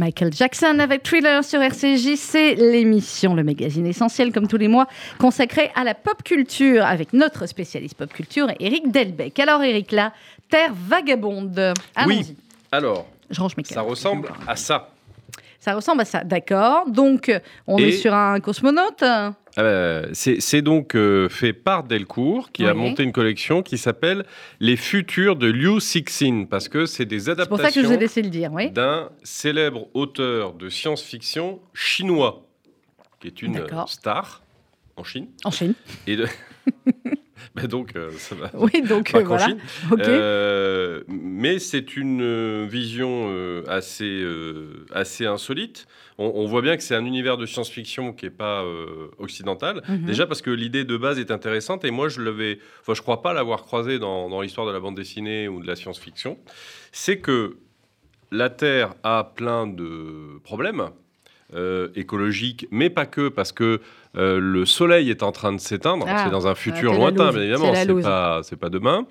[0.00, 4.86] Michael Jackson avec Thriller sur RCJ, c'est l'émission, le magazine essentiel comme tous les mois,
[5.18, 9.38] consacré à la pop culture avec notre spécialiste pop culture, Eric Delbecq.
[9.40, 10.14] Alors Eric, là,
[10.48, 11.74] Terre vagabonde.
[12.06, 12.34] Oui.
[12.72, 14.88] Alors, Je range mes ça ressemble à ça.
[15.58, 16.88] Ça ressemble à ça, d'accord.
[16.88, 17.30] Donc,
[17.66, 19.04] on Et- est sur un cosmonaute.
[19.60, 24.24] Euh, c'est c'est donc euh, fait par Delcourt qui a monté une collection qui s'appelle
[24.60, 27.82] Les futurs de Liu Cixin parce que c'est des adaptations
[28.52, 28.70] oui.
[28.70, 32.46] d'un célèbre auteur de science-fiction chinois
[33.20, 34.42] qui est une star
[34.96, 35.74] en Chine En Chine.
[36.06, 36.26] et de...
[37.54, 39.48] Bah donc euh, ça va Oui, donc euh, voilà.
[39.98, 43.30] Euh, mais c'est une vision
[43.66, 44.24] assez,
[44.92, 45.86] assez insolite.
[46.20, 49.82] On, on voit bien que c'est un univers de science-fiction qui n'est pas euh, occidental.
[49.88, 50.04] Mhm.
[50.04, 53.22] Déjà parce que l'idée de base est intéressante et moi je l'avais, enfin je crois
[53.22, 56.38] pas l'avoir croisé dans, dans l'histoire de la bande dessinée ou de la science-fiction.
[56.92, 57.56] C'est que
[58.30, 60.90] la Terre a plein de problèmes.
[61.54, 63.80] Euh, écologiques, mais pas que, parce que
[64.16, 66.04] euh, le soleil est en train de s'éteindre.
[66.08, 67.72] Ah, c'est dans un futur lointain, bien évidemment.
[67.74, 69.06] C'est pas, c'est pas demain.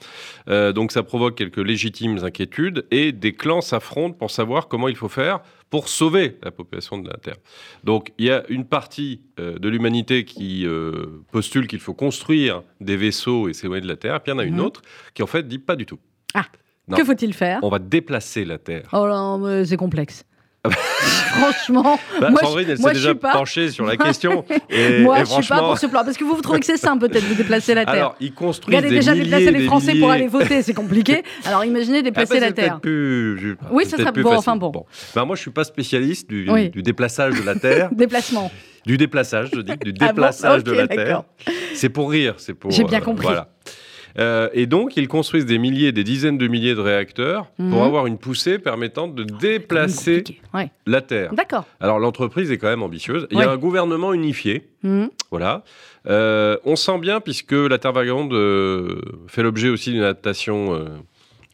[0.50, 4.96] Euh, donc ça provoque quelques légitimes inquiétudes et des clans s'affrontent pour savoir comment il
[4.96, 7.38] faut faire pour sauver la population de la Terre.
[7.84, 10.66] Donc il y a une partie de l'humanité qui
[11.32, 14.40] postule qu'il faut construire des vaisseaux et s'éloigner de la Terre, puis il y en
[14.40, 14.62] a une Mhm.
[14.66, 14.82] autre
[15.14, 16.00] qui en fait dit pas du tout.
[16.34, 16.46] Ah,
[16.88, 16.98] Non.
[16.98, 17.60] Que faut-il faire?
[17.62, 18.90] On va déplacer la Terre.
[18.94, 20.26] Oh là, c'est complexe.
[21.04, 23.32] Franchement, Bah, moi, Sandrine, elle s'est déjà pas.
[23.32, 24.44] penchée sur la question.
[24.70, 26.04] Et, moi, et je suis pas franchement, pour ce plan.
[26.04, 27.94] Parce que vous, vous trouvez que c'est simple, peut-être, de déplacer la Terre.
[27.94, 31.24] alors ils construisent Regardez des déjà milliers, déplacer les Français pour aller voter, c'est compliqué.
[31.46, 32.80] Alors imaginez Ah, déplacer bah, la Terre.
[32.82, 34.40] plus- Oui, ça peut-être sera- plus bon, facile.
[34.40, 34.72] enfin bon.
[35.16, 36.70] Ben, moi, je suis pas spécialiste du, Oui.
[36.70, 38.52] du déplaçage de la Terre, Déplacement.
[38.86, 40.88] du déplaçage, je dis, du Ah bon déplaçage de la.
[40.88, 41.24] Terre.
[41.74, 42.72] C'est pour rire, c'est pour.
[42.72, 43.24] J'ai bien euh, compris.
[43.28, 43.48] Voilà.
[44.18, 47.70] Euh, et donc, ils construisent des milliers, des dizaines de milliers de réacteurs Mhm.
[47.72, 50.42] pour avoir une poussée permettant de déplacer Compliqué.
[50.54, 50.72] Ouais.
[50.88, 51.34] la Terre.
[51.34, 51.66] D'accord.
[51.80, 53.28] Alors, l'entreprise est quand même ambitieuse.
[53.32, 54.68] Il y a un gouvernement unifié.
[54.84, 55.10] Mhm.
[55.32, 55.64] Voilà.
[56.08, 60.74] Euh, on sent bien, puisque La Terre Vagabonde euh, fait l'objet aussi d'une adaptation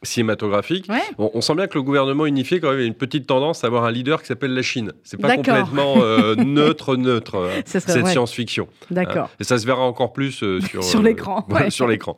[0.06, 1.02] cinématographique, Ouais.
[1.18, 3.68] on, on sent bien que le gouvernement unifié, quand même, a une petite tendance à
[3.68, 4.94] avoir un leader qui s'appelle la Chine.
[5.04, 5.44] C'est pas D'accord.
[5.58, 8.68] complètement euh, neutre, neutre, euh, cette science-fiction.
[8.92, 9.26] D'accord.
[9.26, 9.38] Hein.
[9.40, 12.18] Et ça se verra encore plus euh, sur, Sur euh, l'écran, ouais, sur l'écran.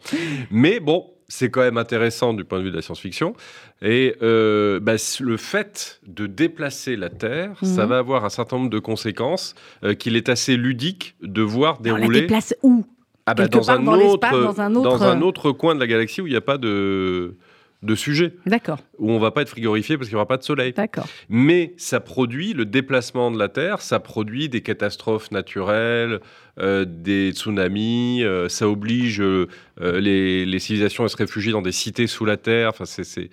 [0.51, 3.33] Mais bon, c'est quand même intéressant du point de vue de la science-fiction.
[3.81, 7.89] Et euh, bah, le fait de déplacer la Terre, ça Mhm.
[7.89, 11.83] va avoir un certain nombre de conséquences euh, qu'il est assez ludique de voir On
[11.83, 12.85] la dérouler déplace où?
[13.25, 15.81] Ah bah, dans, part un dans autre, dans un autre, dans un autre coin de
[15.81, 17.35] la galaxie où il n'y a pas de,
[17.83, 18.79] de sujet, D'accord.
[18.97, 20.73] où on va pas être frigorifié parce qu'il n'y aura pas de soleil.
[20.73, 21.07] D'accord.
[21.29, 26.19] Mais ça produit le déplacement de la Terre, ça produit des catastrophes naturelles,
[26.59, 29.45] euh, des tsunamis, euh, ça oblige euh,
[29.79, 32.69] les, les civilisations à se réfugier dans des cités sous la Terre.
[32.69, 33.29] Enfin, c'est,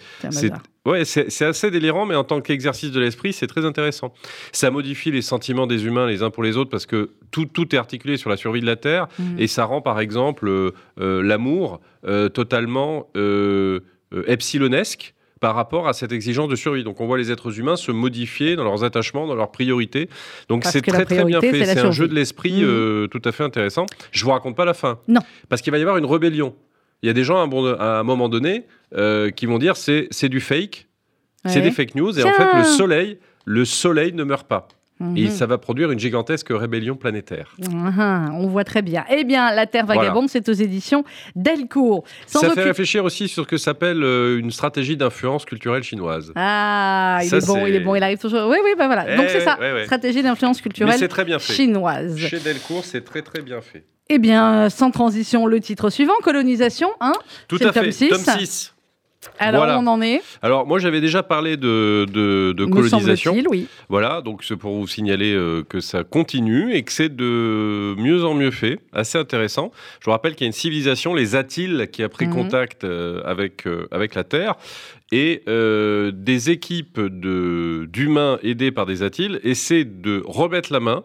[0.84, 4.12] ouais, assez délirant, mais en tant qu'exercice de l'esprit, c'est très intéressant.
[4.52, 7.74] Ça modifie les sentiments des humains les uns pour les autres parce que tout, tout
[7.74, 9.36] est articulé sur la survie de la Terre Mhm.
[9.38, 11.80] et ça rend par exemple l'amour
[12.34, 13.08] totalement
[14.26, 16.84] epsilonesque par rapport à cette exigence de survie.
[16.84, 20.08] Donc on voit les êtres humains se modifier dans leurs attachements, dans leurs priorités.
[20.48, 21.64] Donc c'est très très bien fait.
[21.64, 22.68] c'est un jeu de l'esprit Mhm.
[22.68, 23.84] euh, tout à fait intéressant.
[24.10, 24.98] Je vous raconte pas la fin.
[25.08, 25.20] Non.
[25.48, 26.54] Parce qu'il va y avoir une rébellion.
[27.02, 28.64] Il y a des gens à un, bon- à un moment donné
[28.96, 30.86] euh, qui vont dire c'est du fake,
[31.46, 34.68] c'est des fake news et en fait le soleil le soleil ne meurt pas
[35.00, 35.30] et Mhm.
[35.30, 37.56] ça va produire une gigantesque rébellion planétaire.
[37.98, 39.04] Ah, on voit très bien.
[39.10, 41.04] Eh bien, La Terre Vagabonde, c'est aux éditions
[41.34, 42.04] Delcourt.
[42.26, 46.32] Sans ça fait réfléchir aussi sur ce que s'appelle euh, une stratégie d'influence culturelle chinoise.
[46.36, 48.48] Ah, il Ça, est bon, il est bon, il arrive toujours.
[48.48, 49.16] Oui, oui, bah voilà.
[49.16, 49.84] Donc Eh, c'est ça, ouais, ouais.
[49.84, 51.52] stratégie d'influence culturelle c'est très bien fait.
[51.54, 52.16] chinoise.
[52.16, 53.84] Chez Delcourt, c'est très très bien fait.
[54.10, 56.90] Eh bien, sans transition, le titre suivant, colonisation.
[57.00, 57.14] Hein
[57.48, 57.92] Tout à le tome fait.
[57.92, 58.08] six.
[58.10, 58.73] Tome 6.
[59.38, 59.78] Alors, Voilà.
[59.80, 63.34] on en est, Alors, moi, j'avais déjà parlé de, de, de me colonisation.
[63.50, 63.66] oui.
[63.88, 68.24] Voilà, donc c'est pour vous signaler euh, que ça continue et que c'est de mieux
[68.24, 69.70] en mieux fait, assez intéressant.
[70.00, 72.32] Je vous rappelle qu'il y a une civilisation, les Attiles, qui a pris Mhm.
[72.34, 74.54] contact euh, avec, euh, avec la Terre
[75.12, 81.04] et des équipes de- d'humains aidés par des atiles essaient de remettre la main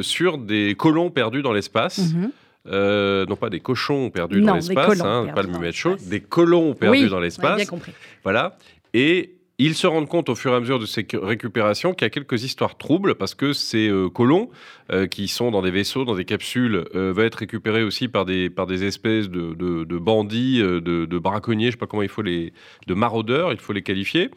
[0.00, 1.98] sur des colons perdus dans l'espace.
[2.14, 2.30] Mhm.
[2.70, 6.74] Euh, non pas des cochons perdus Non, dans l'espace, hein, pas le chaud, des colons
[6.74, 7.56] perdus Oui, dans l'espace.
[7.56, 7.92] bien compris.
[8.24, 8.56] Voilà.
[8.94, 12.06] Et ils se rendent compte au fur et à mesure de ces récupérations qu'il y
[12.06, 14.50] a quelques histoires troubles parce que ces euh, colons
[14.92, 18.26] euh, qui sont dans des vaisseaux, dans des capsules, euh, vont être récupérés aussi par
[18.26, 22.02] des, par des espèces de, de- de bandits, de, de braconniers, je sais pas comment
[22.02, 22.52] il faut les...
[22.86, 24.28] de maraudeurs, il faut les qualifier.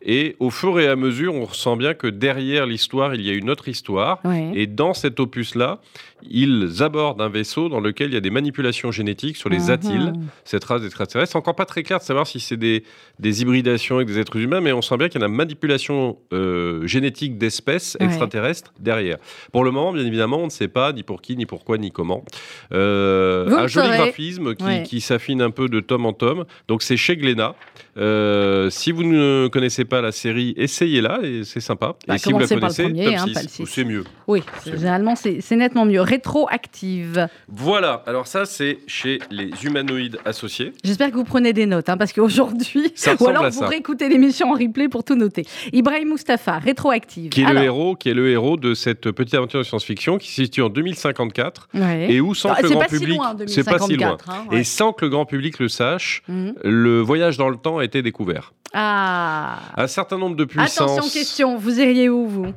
[0.00, 3.34] Et au fur et à mesure, on ressent bien que derrière l'histoire, il y a
[3.34, 4.20] une autre histoire.
[4.24, 4.52] Ouais.
[4.54, 5.80] Et dans cet opus-là,
[6.28, 9.70] ils abordent un vaisseau dans lequel il y a des manipulations génétiques sur les Mhm.
[9.70, 10.12] atiles,
[10.44, 11.32] cette race d'extraterrestres.
[11.32, 12.84] C'est encore pas très clair de savoir si c'est des,
[13.18, 16.18] des hybridations avec des êtres humains, mais on sent bien qu'il y a une manipulation
[16.32, 18.06] euh, génétique d'espèces Ouais.
[18.06, 19.18] extraterrestres derrière.
[19.52, 21.90] Pour le moment, bien évidemment, on ne sait pas ni pour qui, ni pourquoi, ni
[21.90, 22.24] comment.
[22.72, 23.98] Euh, un joli saurez.
[23.98, 24.82] graphisme qui, Ouais.
[24.84, 26.44] qui s'affine un peu de tome en tome.
[26.68, 27.54] Donc c'est chez Glénat.
[27.96, 31.96] Euh, si vous ne connaissez pas la série, essayez-la et c'est sympa.
[32.06, 33.66] Bah, et si vous la connaissez, hein, 6, pas le six.
[33.66, 34.04] c'est mieux.
[34.26, 36.00] Oui, généralement, c'est nettement mieux.
[36.08, 37.28] Rétroactive.
[37.48, 40.72] Voilà, alors ça c'est chez les humanoïdes associés.
[40.84, 44.54] J'espère que vous prenez des notes, hein, parce qu'aujourd'hui, ou alors vous réécoutez l'émission en
[44.54, 45.44] replay pour tout noter.
[45.72, 47.30] Ibrahim Mustapha, rétroactive.
[47.30, 50.18] Qui est, Alors, le héros, qui est le héros de cette petite aventure de science-fiction
[50.18, 52.12] qui se situe en 2054 ouais.
[52.12, 54.60] et où sans Ah, que le grand public c'est pas si loin 2054, hein, ouais.
[54.60, 56.54] et sans que le grand public le sache Mhm.
[56.64, 59.58] le voyage dans le temps a été découvert Ah.
[59.76, 61.56] un certain nombre de puissances Attention, question.
[61.56, 62.52] Vous iriez où, vous?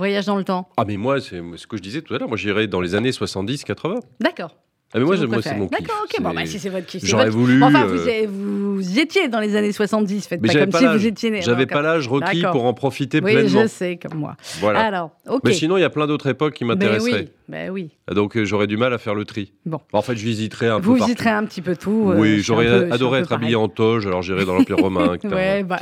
[0.00, 0.66] Voyage dans le temps.
[0.78, 2.94] ah mais moi c'est ce que je disais tout à l'heure moi j'irais dans les
[2.94, 4.56] années 70 80 D'accord.
[4.92, 6.22] Ah mais moi, vous moi c'est mon kiff D'accord, ok.
[6.22, 7.04] Bon, bah, si c'est votre kiff.
[7.04, 10.26] j'aurais votre- voulu Enfin, euh, vous, y- vous étiez dans les années 70.
[10.26, 11.42] Faites mais pas comme pas si vous étiez né.
[11.42, 14.36] j'avais pas l'âge requis pour en profiter Oui, pleinement je sais, comme moi.
[14.60, 15.42] voilà Alors, ok.
[15.44, 17.90] mais sinon il y a plein d'autres époques qui Ben m'intéresseraient oui, ben oui.
[18.12, 19.80] donc euh, j'aurais du mal à faire le tri Bon.
[19.92, 21.04] en fait je visiterais un Vous peu partout.
[21.12, 22.10] visiterez un petit peu tout.
[22.12, 25.16] euh, oui, j'aurais adoré être habillé en toge, alors j'irais dans l'Empire romain.
[25.24, 25.78] Ouais, bah,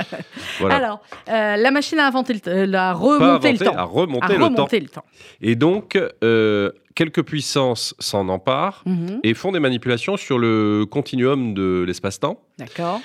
[0.61, 0.77] Voilà.
[0.77, 3.75] Alors, euh, la machine à inventer le t- euh, la Pas remonter le temps.
[3.77, 5.01] à remonter À le temps.
[5.01, 5.05] temps.
[5.41, 9.21] Et donc, euh, quelques puissances s'en emparent Mhm.
[9.23, 12.41] et font des manipulations sur le continuum de l'espace-temps.
[12.59, 13.01] D'accord.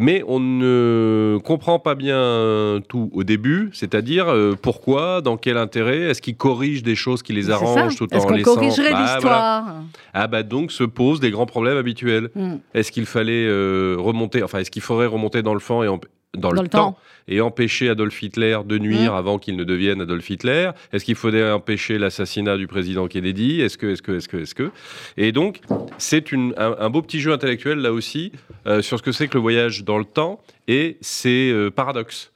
[0.00, 6.02] Mais on ne comprend pas bien tout au début, c'est-à-dire euh, pourquoi, dans quel intérêt,
[6.10, 8.54] est-ce qu'ils corrigent des choses qui les arrangent tout en qu'on laissant...
[8.54, 9.14] corrigerait Bah, voilà.
[9.14, 9.74] l'histoire
[10.14, 12.28] Ah bah donc se posent des grands problèmes habituels.
[12.36, 12.56] Hmm.
[12.74, 15.88] Est-ce qu'il fallait euh, remonter, enfin est-ce qu'il faudrait remonter dans le temps et
[16.38, 16.98] dans, Dans le, temps, temps.
[17.28, 19.16] et empêcher Adolf Hitler de nuire Mm.
[19.16, 23.60] avant qu'il ne devienne Adolf Hitler Est-ce qu'il faudrait empêcher l'assassinat du président Kennedy?
[23.60, 24.70] Est-ce que, est-ce que, est-ce que, est-ce que?
[25.16, 25.60] Et donc
[25.98, 28.32] c'est un, un beau petit jeu intellectuel là aussi
[28.66, 32.32] euh, sur ce que c'est que le voyage dans le temps et ses euh, paradoxes.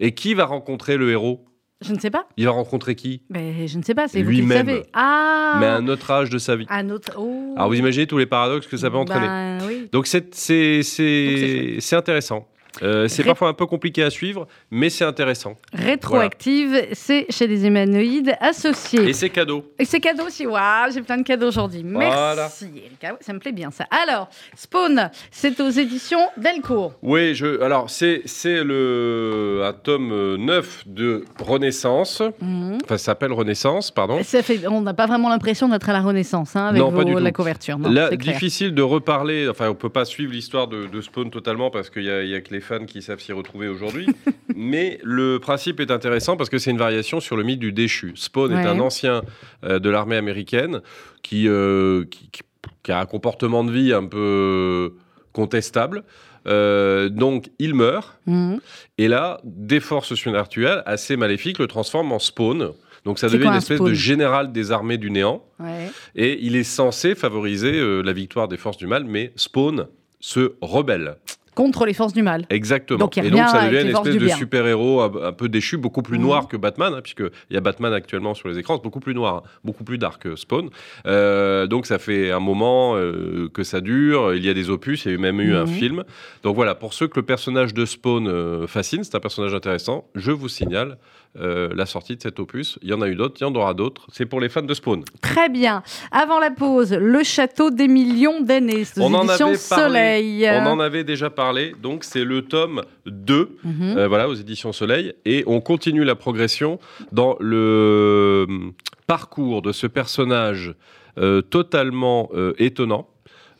[0.00, 1.44] Et qui va rencontrer le héros?
[1.80, 2.26] Je ne sais pas.
[2.38, 3.22] Il va rencontrer qui?
[3.28, 4.82] Mais je ne sais pas, c'est vous qui le Lui-même.
[4.94, 6.64] Ah Mais à un autre âge de sa vie.
[6.70, 7.12] Un autre.
[7.18, 7.52] Oh.
[7.56, 9.26] Alors vous imaginez tous les paradoxes que ça peut entraîner.
[9.26, 9.88] Ben oui.
[9.92, 12.48] Donc c'est c'est c'est c'est intéressant.
[12.82, 15.56] Euh, c'est Ré- parfois un peu compliqué à suivre, mais c'est intéressant.
[15.72, 19.08] Rétroactive, c'est chez les humanoïdes associés.
[19.08, 19.64] Et c'est cadeau.
[19.78, 20.46] Et c'est cadeau aussi.
[20.46, 21.84] Waouh, j'ai plein de cadeaux aujourd'hui.
[21.86, 22.34] Voilà.
[22.36, 23.16] Merci, Erika.
[23.20, 23.86] Ça me plaît bien, ça.
[23.90, 26.94] Alors, Spawn, c'est aux éditions Delcourt.
[27.02, 32.22] Oui, je, alors c'est c'est le un tome euh, 9 de Renaissance.
[32.40, 32.78] Mhm.
[32.84, 34.22] Enfin, ça s'appelle Renaissance, pardon.
[34.22, 36.98] Ça fait, on n'a pas vraiment l'impression d'être à la Renaissance hein, avec Non, pas
[36.98, 37.36] vos- du la tout.
[37.36, 37.78] couverture.
[37.78, 39.48] Non, Là, difficile de reparler.
[39.48, 42.40] Enfin, on peut pas suivre l'histoire de, de Spawn totalement parce qu'il y, a- a
[42.40, 44.06] que les fans qui savent s'y retrouver aujourd'hui.
[44.56, 48.12] Mais le principe est intéressant parce que c'est une variation sur le mythe du déchu.
[48.16, 49.22] Spawn est un ancien
[49.64, 50.80] euh, de l'armée américaine
[51.22, 54.94] qui, euh, qui, a un comportement de vie un peu
[55.32, 56.04] contestable.
[56.46, 58.18] Euh, donc, il meurt.
[58.26, 58.60] Mhm.
[58.98, 62.70] Et là, des forces surnaturelles assez maléfiques le transforment en Spawn.
[63.04, 65.44] Donc, ça devient une un espèce de général des armées du néant.
[65.60, 65.90] Ouais.
[66.14, 69.88] Et il est censé favoriser euh, la victoire des forces du mal, mais Spawn
[70.20, 71.16] se rebelle.
[71.54, 72.46] Contre les forces du mal.
[72.50, 72.98] Exactement.
[72.98, 76.24] Donc, et donc ça devient une espèce de super-héros un, peu déchu, beaucoup plus Mhm.
[76.24, 79.14] noir que Batman, hein, puisqu'il y a Batman actuellement sur les écrans, c'est beaucoup plus
[79.14, 80.70] noir, hein, beaucoup plus dark que Spawn.
[81.06, 85.04] Euh, donc ça fait un moment euh, que ça dure, il y a des opus,
[85.04, 85.68] il y a même eu un Mhm.
[85.68, 86.04] film.
[86.42, 90.04] Donc voilà, pour ceux que le personnage de Spawn euh, fascine, c'est un personnage intéressant,
[90.14, 90.98] je vous signale
[91.40, 92.78] euh, la sortie de cet opus.
[92.80, 94.06] Il y en a eu d'autres, il y en aura d'autres.
[94.12, 95.02] C'est pour les fans de Spawn.
[95.20, 95.82] Très bien.
[96.12, 98.84] Avant la pause, le château des millions d'années.
[98.98, 99.56] On en avait parlé.
[99.56, 100.48] Soleil.
[100.62, 101.43] On en avait déjà parlé,
[101.80, 103.96] donc c'est le tome 2 Mhm.
[103.96, 105.14] Euh, voilà, aux éditions Soleil.
[105.24, 106.78] Et on continue la progression
[107.12, 108.46] dans le euh,
[109.06, 110.74] parcours de ce personnage
[111.18, 113.08] euh, totalement euh, étonnant.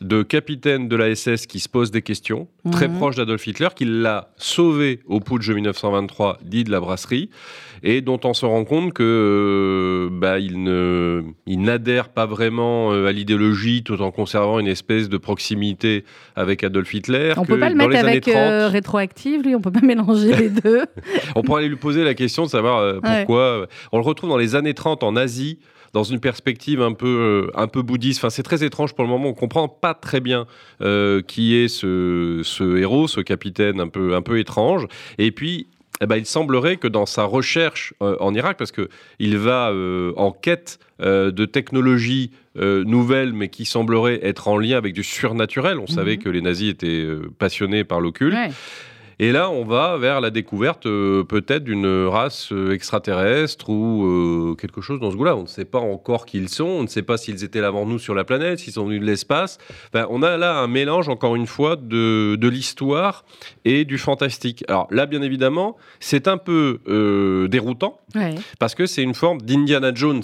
[0.01, 2.97] De capitaine de la SS qui se pose des questions, très Mhm.
[2.97, 7.29] proche d'Adolf Hitler, qui l'a sauvé au putsch de 1923, dit de la brasserie,
[7.83, 12.91] et dont on se rend compte que euh, bah, il ne, il n'adhère pas vraiment
[12.93, 16.03] euh, à l'idéologie, tout en conservant une espèce de proximité
[16.35, 17.33] avec Adolf Hitler.
[17.37, 19.79] On que peut pas le mettre avec années 30, euh, rétroactive, lui, on peut pas
[19.85, 20.83] mélanger les deux.
[21.35, 22.99] on pourrait aller lui poser la question de savoir Ouais.
[23.25, 23.67] pourquoi.
[23.91, 25.59] On le retrouve dans les années 30 en Asie,
[25.95, 28.19] dans une perspective un peu, euh, un peu bouddhiste.
[28.19, 29.29] Enfin, c'est très étrange pour le moment.
[29.29, 30.45] On comprend pas très bien
[30.81, 34.85] euh, qui est ce, ce héros, ce capitaine un peu, un peu étrange.
[35.17, 35.67] Et puis.
[36.01, 39.69] eh ben, il semblerait que dans sa recherche euh, en Irak, parce que il va
[39.71, 45.03] euh, en quête de technologies euh, nouvelles, mais qui sembleraient être en lien avec du
[45.03, 45.77] surnaturel.
[45.79, 46.23] On savait Mhm.
[46.23, 48.33] que les nazis étaient euh, passionnés par l'occulte.
[48.35, 48.51] Ouais.
[49.19, 54.55] Et là, on va vers la découverte euh, peut-être d'une race euh, extraterrestre ou euh,
[54.55, 55.35] quelque chose dans ce goût-là.
[55.37, 57.67] On ne sait pas encore qui ils sont, on ne sait pas s'ils étaient là
[57.67, 59.57] avant nous sur la planète, s'ils sont venus de l'espace.
[59.93, 63.23] Enfin, on a là un mélange, encore une fois, de, de l'histoire
[63.63, 64.63] et du fantastique.
[64.67, 68.35] Alors là, bien évidemment, c'est un peu euh, déroutant Ouais.
[68.59, 70.23] parce que c'est une forme d'Indiana Jones.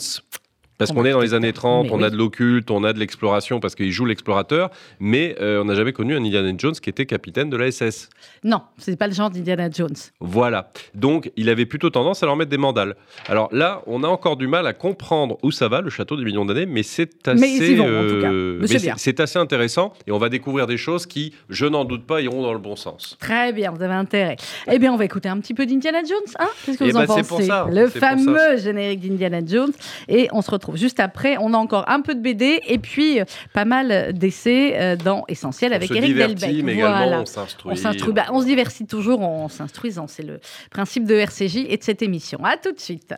[0.82, 2.92] Parce Oh, qu'on est dans les années 30, mais on a de l'occulte, on a
[2.92, 6.74] de l'exploration parce qu'il joue l'explorateur, mais euh, on n'a jamais connu un Indiana Jones
[6.74, 8.10] qui était capitaine de la SS.
[8.44, 9.94] Non, c'est pas le genre d'Indiana Jones.
[10.20, 10.72] Voilà.
[10.96, 12.96] Donc, il avait plutôt tendance à leur mettre des mandales.
[13.28, 16.24] Alors là, on a encore du mal à comprendre où ça va, le château des
[16.26, 18.96] millions d'années, mais c'est assez, vont, en euh, Mais c'est mais bien.
[18.98, 22.42] c'est assez intéressant et on va découvrir des choses qui, je n'en doute pas, iront
[22.42, 23.18] dans le bon sens.
[23.20, 24.36] Très bien, vous avez intérêt.
[24.72, 26.18] Eh bien, on va écouter un petit peu d'Indiana Jones.
[26.40, 28.58] Hein Qu'est-ce que Eh vous en ben, c'est pensez pour ça, Le c'est pour fameux
[28.58, 29.72] générique d'Indiana Jones.
[30.08, 31.38] Et on se retrouve juste après.
[31.40, 35.24] On a encore un peu de BD et puis euh, pas mal d'essais euh, dans
[35.28, 36.64] Essentiel avec se Eric divertit, Delbecq.
[36.66, 37.22] mais également Voilà.
[37.22, 37.72] on s'instruit.
[37.72, 40.08] On s'instruit, bah, on se diversifie toujours en s'instruisant.
[40.08, 42.44] C'est le principe de RCJ et de cette émission.
[42.44, 43.14] À tout de suite.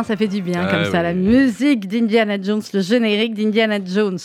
[0.00, 0.98] Hein, ça fait du bien Ah comme ça.
[0.98, 1.02] oui.
[1.04, 4.18] La musique d'Indiana Jones, le générique d'Indiana Jones.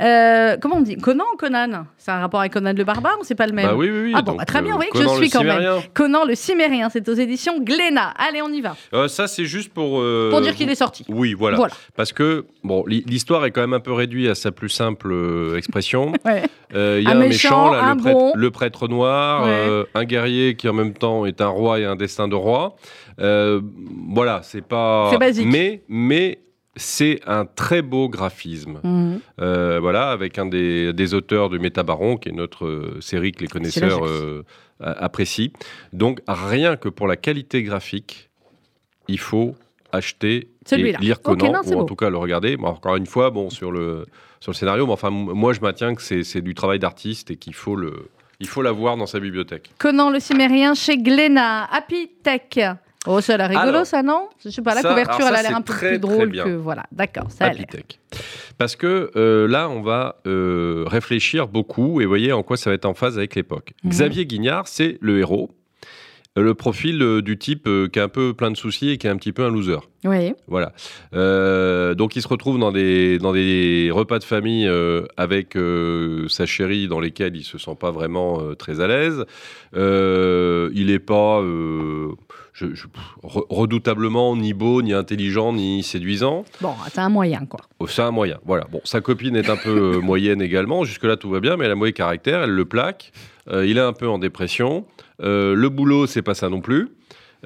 [0.00, 0.96] Euh, comment on dit?
[0.96, 1.86] Conan ou Conan?
[1.98, 3.66] C'est un rapport avec Conan le barbare ou c'est pas le même?
[3.66, 4.12] Bah oui, oui, oui.
[4.14, 5.80] Ah bon, bah très bien, euh, oui, je Conan suis quand même.
[5.94, 8.12] Conan le Cimérien, c'est aux éditions Glénat.
[8.16, 8.76] Allez, on y va.
[8.94, 10.00] Euh, ça, c'est juste pour.
[10.00, 11.04] euh, Pour dire qu'il est sorti.
[11.08, 11.56] Oui, voilà.
[11.56, 11.74] Voilà.
[11.96, 15.14] Parce que, bon, l'hi- l'histoire est quand même un peu réduite à sa plus simple
[15.56, 16.12] expression.
[16.24, 16.42] Ouais.
[16.72, 18.32] Il y a Un un, méchant, méchant, là, un le, prêtre, bon.
[18.36, 19.84] le prêtre noir, Ouais.
[19.94, 22.76] un guerrier qui en même temps est un roi et un destin de roi.
[23.20, 23.60] Euh,
[24.08, 25.08] voilà, c'est pas.
[25.10, 25.46] C'est basique.
[25.46, 26.40] Mais, mais
[26.76, 28.80] c'est un très beau graphisme.
[28.82, 29.20] Mhm.
[29.40, 33.40] Euh, voilà, avec un des, des auteurs de Métabaron, qui est notre euh, série que
[33.40, 34.44] les connaisseurs euh,
[34.78, 35.50] apprécient.
[35.92, 38.30] Donc, rien que pour la qualité graphique,
[39.08, 39.54] il faut
[39.92, 41.84] acheter et lire Conan, non, ou en beau.
[41.84, 42.56] tout cas le regarder.
[42.56, 44.06] Bon, encore une fois, bon, sur le,
[44.38, 47.36] sur le scénario, mais enfin, moi, je maintiens que c'est c'est du travail d'artiste et
[47.36, 48.08] qu'il faut le.
[48.38, 49.70] Il faut l'avoir dans sa bibliothèque.
[49.78, 51.64] Conan le Cimérien chez Glénat.
[51.64, 52.58] Happy Tech.
[53.06, 54.28] Oh, ça a l'air rigolo, Alors, ça, non?
[54.44, 56.54] Je sais pas, la ça- couverture, elle a l'air un peu très, plus drôle que.
[56.56, 57.64] Voilà, d'accord, ça a l'air.
[58.58, 62.74] Parce que euh, là, on va euh, réfléchir beaucoup et voyez en quoi ça va
[62.74, 63.72] être en phase avec l'époque.
[63.84, 63.90] Mhm.
[63.90, 65.50] Xavier Guignard, c'est le héros.
[66.38, 69.06] Euh, Le profil euh, du type qui est un peu plein de soucis et qui
[69.06, 69.78] est un petit peu un loser.
[70.04, 70.34] Oui.
[70.46, 70.72] Voilà.
[71.94, 74.70] Donc il se retrouve dans des, dans des repas de famille
[75.16, 75.56] avec
[76.28, 79.24] sa chérie dans lesquels il se sent pas vraiment très à l'aise.
[79.74, 81.42] Il n'est pas,
[82.66, 86.44] je- je- pff, re- redoutablement ni beau, ni intelligent, ni séduisant.
[86.60, 87.60] Bon, c'est un moyen, quoi.
[87.78, 88.38] Oh, c'est un moyen.
[88.44, 88.66] Voilà.
[88.70, 90.84] Bon, sa copine est un peu euh, moyenne également.
[90.84, 92.42] Jusque-là, tout va bien, mais elle a mauvais caractère.
[92.42, 93.12] Elle le plaque.
[93.48, 94.84] Euh, il est un peu en dépression.
[95.22, 96.88] Euh, le boulot, c'est pas ça non plus.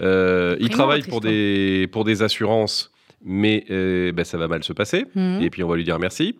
[0.00, 1.30] Euh, il travaille pour quoi.
[1.30, 2.90] des, pour des assurances,
[3.24, 5.06] mais ben, ça va mal se passer.
[5.14, 5.40] Mhm.
[5.42, 6.36] Et puis, on va lui dire merci.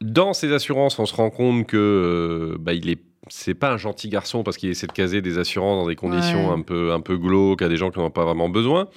[0.00, 4.08] Dans ces assurances, on se rend compte que bah, il est c'est pas un gentil
[4.08, 6.54] garçon parce qu'il essaie de caser des assurances dans des conditions Ouais.
[6.54, 8.88] un peu un peu glauques à des gens qui n'en ont pas vraiment besoin.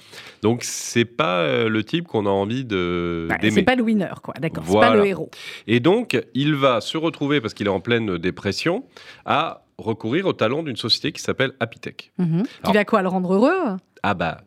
[0.42, 3.50] Donc c'est pas euh, le type qu'on a envie de Ouais, d'aimer.
[3.54, 4.34] c'est pas le winner, quoi.
[4.40, 4.64] D'accord.
[4.66, 5.30] C'est pas le héros.
[5.66, 8.84] Et donc, il va se retrouver, parce qu'il est en pleine dépression,
[9.24, 12.12] à recourir au talent d'une société qui s'appelle Apitech.
[12.18, 12.42] Mhm.
[12.64, 13.76] Qui va quoi le rendre heureux?
[14.02, 14.42] Ah bah,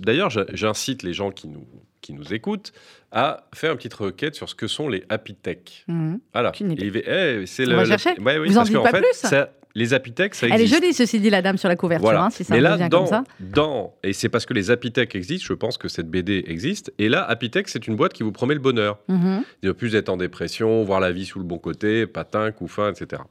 [0.00, 1.66] d'ailleurs, j'incite les gens qui nous,
[2.04, 2.72] qui nous écoutent
[3.10, 5.84] à faire une petite requête sur ce que sont les Apitech.
[5.88, 6.20] Mhm.
[6.32, 6.52] Voilà.
[6.60, 10.34] Eh, c'est le- chercher Ouais, oui, Vous en dites pas fait, plus ça- les Apitech,
[10.36, 10.74] ça Elle est existe.
[10.82, 12.24] jolie, ceci dit, la dame sur la couverture, Voilà.
[12.26, 13.24] hein, si ça Mais là, dans, comme ça.
[13.40, 16.92] dans, et c'est parce que les Apitech existent, je pense que cette BD existe.
[16.98, 18.98] Et là, Apitech, c'est une boîte qui vous promet le bonheur.
[19.08, 19.42] Mhm.
[19.62, 23.22] de plus être en dépression, voir la vie sous le bon côté, patin, couffin, etc.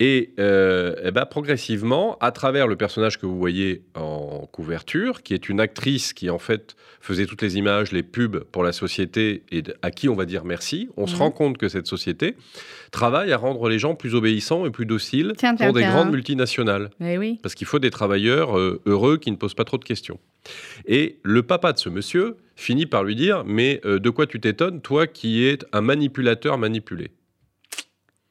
[0.00, 5.34] Et, euh, eh ben, progressivement, à travers le personnage que vous voyez en couverture, qui
[5.34, 9.42] est une actrice qui en fait faisait toutes les images, les pubs pour la société
[9.50, 11.18] et à qui on va dire merci, on se Mhm.
[11.18, 12.36] rend compte que cette société
[12.92, 15.90] travaille à rendre les gens plus obéissants et plus dociles Tiens, tiens, pour des tiens.
[15.90, 16.90] grandes multinationales.
[17.00, 17.40] Oui.
[17.42, 20.20] Parce qu'il faut des travailleurs euh, heureux qui ne posent pas trop de questions.
[20.86, 24.38] Et le papa de ce monsieur finit par lui dire Mais euh, de quoi tu
[24.38, 27.10] t'étonnes, toi qui es un manipulateur manipulé?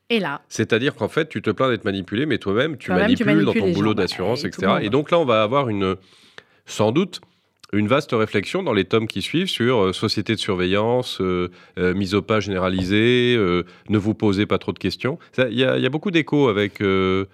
[0.10, 3.54] Et là, C'est-à-dire qu'en fait, tu te plains d'être manipulé, mais toi-même, tu, manipules dans
[3.54, 3.94] ton boulot.
[3.94, 4.78] Bah, d'assurance, et etc.
[4.82, 5.96] Et donc là, on va avoir une,
[6.66, 7.20] sans doute
[7.74, 11.94] une vaste réflexion dans les tomes qui suivent sur euh, société de surveillance, euh, euh,
[11.94, 15.20] mise au pas généralisée, euh, ne vous posez pas trop de questions.
[15.38, 17.26] Il y, a- il y a beaucoup d'échos avec euh,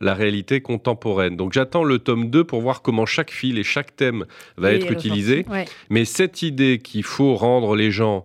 [0.00, 1.36] la réalité contemporaine.
[1.36, 4.26] Donc j'attends le tome 2 pour voir comment chaque fil et chaque thème
[4.56, 5.44] va et être utilisé.
[5.50, 5.64] Ouais.
[5.90, 8.24] Mais cette idée qu'il faut rendre les gens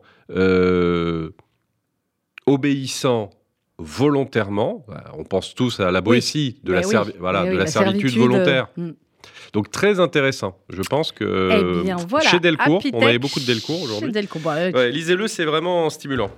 [2.46, 3.32] obéissants
[3.78, 6.86] volontairement, bah, on pense tous à la Boétie de, la, oui.
[6.86, 8.68] servi- voilà, de oui, la servitude volontaire.
[8.78, 8.94] euh, mm.
[9.54, 10.58] Donc très intéressant.
[10.70, 12.30] Je pense que Eh bien, voilà.
[12.30, 14.12] chez Delcourt, Apitech, on avait beaucoup de Delcourt aujourd'hui.
[14.12, 14.42] Delcourt.
[14.42, 16.30] Bah, euh, Ouais, Lisez-le, c'est vraiment stimulant.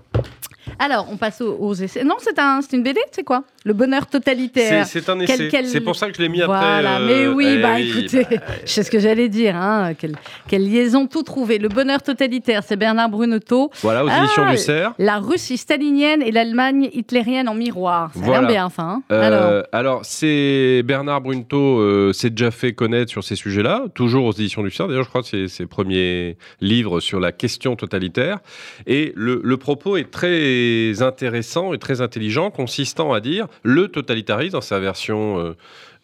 [0.79, 2.03] Alors, on passe aux, aux essais.
[2.03, 3.43] Non, c'est un, une BD, c'est quoi?
[3.65, 4.85] Le bonheur totalitaire.
[4.85, 5.47] c'est un essai.
[5.49, 6.57] quel- C'est pour ça que je l'ai mis après.
[6.57, 9.55] Voilà, euh, mais oui, eh bah écoutez, bah, je sais ce que j'allais dire.
[9.55, 9.93] Hein.
[9.97, 10.15] Quelle,
[10.47, 11.57] quelle liaison tout trouvé.
[11.57, 13.71] Le bonheur totalitaire, c'est Bernard Brunotto.
[13.81, 14.93] voilà, aux Ah, éditions du Cerf.
[14.99, 18.11] La Russie stalinienne et l'Allemagne hitlérienne en miroir.
[18.13, 18.47] Ça Voilà.
[18.47, 18.83] bien, ça.
[18.83, 19.01] hein.
[19.11, 24.25] Euh, Alors, alors, c'est Bernard Brunto euh, s'est déjà fait connaître sur ces sujets-là, toujours
[24.25, 24.87] aux éditions du CERF.
[24.89, 28.39] D'ailleurs, je crois que c'est ses premiers livres sur la question totalitaire.
[28.85, 30.66] Et le, le propos est très
[30.99, 35.53] intéressant et très intelligent, consistant à dire le totalitarisme dans sa version euh,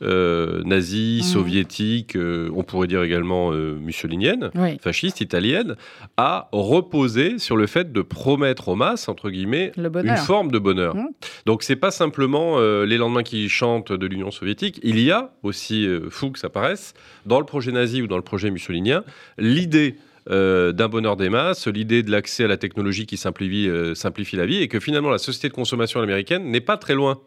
[0.01, 1.23] euh, nazie, Mhm.
[1.23, 5.75] soviétique, euh, on pourrait dire également euh, mussolinienne oui, fasciste italienne,
[6.17, 10.59] a reposé sur le fait de promettre aux masses, entre guillemets, le une forme de
[10.59, 10.95] bonheur.
[10.95, 11.07] Mmh.
[11.45, 15.87] Donc c'est pas simplement les lendemains qui chantent de l'Union soviétique, il y a aussi,
[16.09, 16.93] fou que ça paraisse,
[17.25, 19.03] dans le projet nazi ou dans le projet mussolinien,
[19.37, 19.95] l'idée
[20.29, 24.35] euh, d'un bonheur des masses, l'idée de l'accès à la technologie qui simplifie, euh, simplifie
[24.35, 27.19] la vie, et que finalement la société de consommation américaine n'est pas très loin.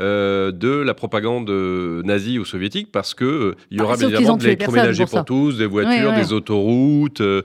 [0.00, 1.50] euh, de la propagande
[2.04, 5.04] nazie ou soviétique parce que euh, il y Ah, aura sauf bien évidemment de l'électroménager
[5.04, 6.20] pour tous, des voitures, ouais.
[6.20, 7.42] des autoroutes, euh,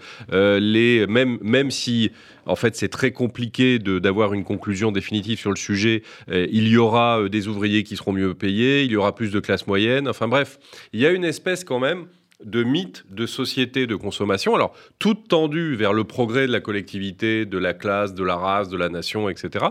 [0.59, 2.11] les même même si
[2.45, 7.27] en fait c'est très compliqué d'avoir une conclusion définitive sur le sujet, il y aura
[7.29, 10.59] des ouvriers qui seront mieux payés, il y aura plus de classe moyenne, enfin bref,
[10.93, 12.05] il y a une espèce quand même
[12.45, 17.45] de mythe de société de consommation, alors toute tendue vers le progrès de la collectivité,
[17.45, 19.65] de la classe, de la race, de la nation, etc.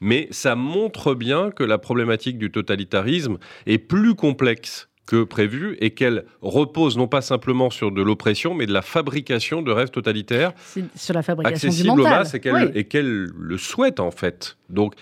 [0.00, 5.92] Mais ça montre bien que la problématique du totalitarisme est plus complexe que prévu et
[5.92, 10.52] qu'elle repose non pas simplement sur de l'oppression, mais de la fabrication de rêves totalitaires
[10.94, 12.70] sur la fabrication du accessible aux masses et qu'elle Oui.
[12.74, 14.58] et qu'elle le souhaite en fait.
[14.68, 14.94] Donc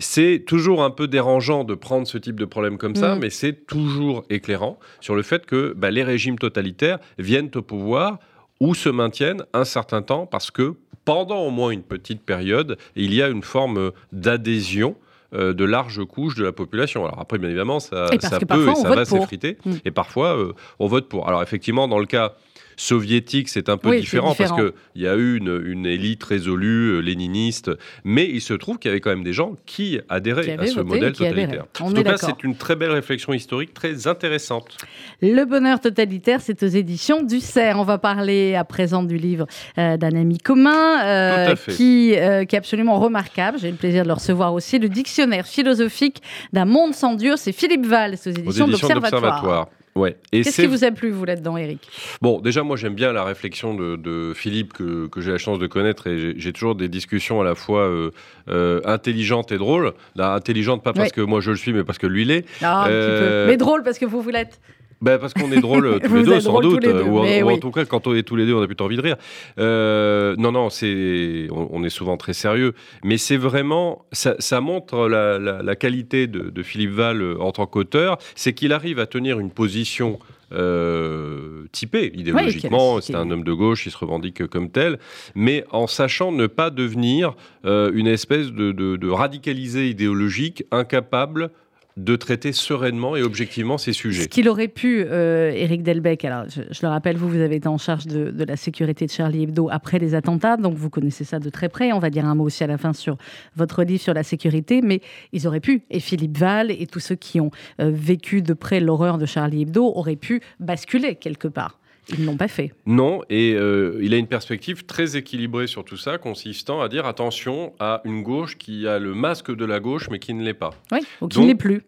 [0.00, 3.18] c'est toujours un peu dérangeant de prendre ce type de problème comme ça, Mm.
[3.20, 8.18] mais c'est toujours éclairant sur le fait que bah, les régimes totalitaires viennent au pouvoir
[8.60, 10.74] ou se maintiennent un certain temps parce que
[11.04, 14.96] pendant au moins une petite période, il y a une forme d'adhésion
[15.32, 17.04] euh, de larges couches de la population.
[17.04, 19.58] Alors après, bien évidemment, ça, peut et ça va s'effriter.
[19.64, 19.72] Mm.
[19.84, 21.28] Et parfois, euh, on vote pour.
[21.28, 22.34] Alors effectivement, dans le cas
[22.80, 24.56] soviétique, c'est un peu Oui, différent, différent.
[24.56, 27.70] parce qu'il y a eu une, une élite résolue, euh, léniniste,
[28.04, 30.66] mais il se trouve qu'il y avait quand même des gens qui adhéraient Qui à
[30.66, 31.64] ce voté, modèle totalitaire.
[31.80, 34.78] En tout cas, c'est une très belle réflexion historique, très intéressante.
[35.20, 37.78] Le bonheur totalitaire, c'est aux éditions du Cerf.
[37.78, 39.46] On va parler à présent du livre
[39.78, 43.58] euh, d'un ami commun euh, qui, euh, qui est absolument remarquable.
[43.60, 44.78] J'ai eu le plaisir de le recevoir aussi.
[44.78, 46.22] Le dictionnaire philosophique
[46.54, 49.68] d'un monde sans Dieu, c'est Philippe Val, c'est aux éditions de éditions l'Observatoire.
[49.96, 50.16] Ouais.
[50.32, 51.80] Et Qu'est-ce qui vous a plu, vous, là-dedans, Eric?
[52.22, 55.58] Bon, déjà, moi, j'aime bien la réflexion de, de Philippe que, que j'ai la chance
[55.58, 58.10] de connaître et j'ai- toujours des discussions à la fois euh,
[58.48, 59.92] euh, intelligentes et drôles.
[60.14, 61.10] Là, intelligente, pas parce Ouais.
[61.14, 62.44] que moi je le suis, mais parce que lui l'est.
[62.62, 63.50] Ah, un petit Euh, peu.
[63.50, 64.60] Mais drôle, parce que vous, vous l'êtes.
[65.02, 66.82] Ben, parce qu'on est drôles euh, tous les deux, sans doute.
[66.82, 68.96] deux, ou, en- tout cas, quand on est tous les deux, on a plutôt envie
[68.96, 69.16] de rire.
[69.58, 72.74] Euh, non, non, c'est, on, on est souvent très sérieux.
[73.04, 77.36] Mais c'est vraiment, ça, ça montre la, la- la qualité de, de Philippe Val euh,
[77.40, 78.18] en tant qu'auteur.
[78.34, 80.18] C'est qu'il arrive à tenir une position
[80.52, 83.00] euh, typée idéologiquement.
[83.00, 84.98] C'est un homme de gauche, il se revendique comme tel,
[85.34, 87.34] mais en sachant ne pas devenir
[87.64, 91.50] euh, une espèce de, de, de radicalisé idéologique incapable
[91.96, 94.22] de traiter sereinement et objectivement ces sujets.
[94.22, 97.68] Ce qu'il aurait pu, euh, Éric Delbecq, alors je, le rappelle, vous, vous avez été
[97.68, 101.24] en charge de, de la sécurité de Charlie Hebdo après les attentats, donc vous connaissez
[101.24, 101.92] ça de très près.
[101.92, 103.16] On va dire un mot aussi à la fin sur
[103.56, 105.00] votre livre sur la sécurité, mais
[105.32, 108.80] ils auraient pu, et Philippe Val et tous ceux qui ont euh, vécu de près
[108.80, 111.79] l'horreur de Charlie Hebdo auraient pu basculer quelque part.
[112.08, 112.72] Ils ne l'ont pas fait.
[112.86, 117.06] Non, et euh, il a une perspective très équilibrée sur tout ça, consistant à dire
[117.06, 120.54] attention à une gauche qui a le masque de la gauche, mais qui ne l'est
[120.54, 120.70] pas.
[120.92, 121.82] Oui, ou qui ne l'est plus.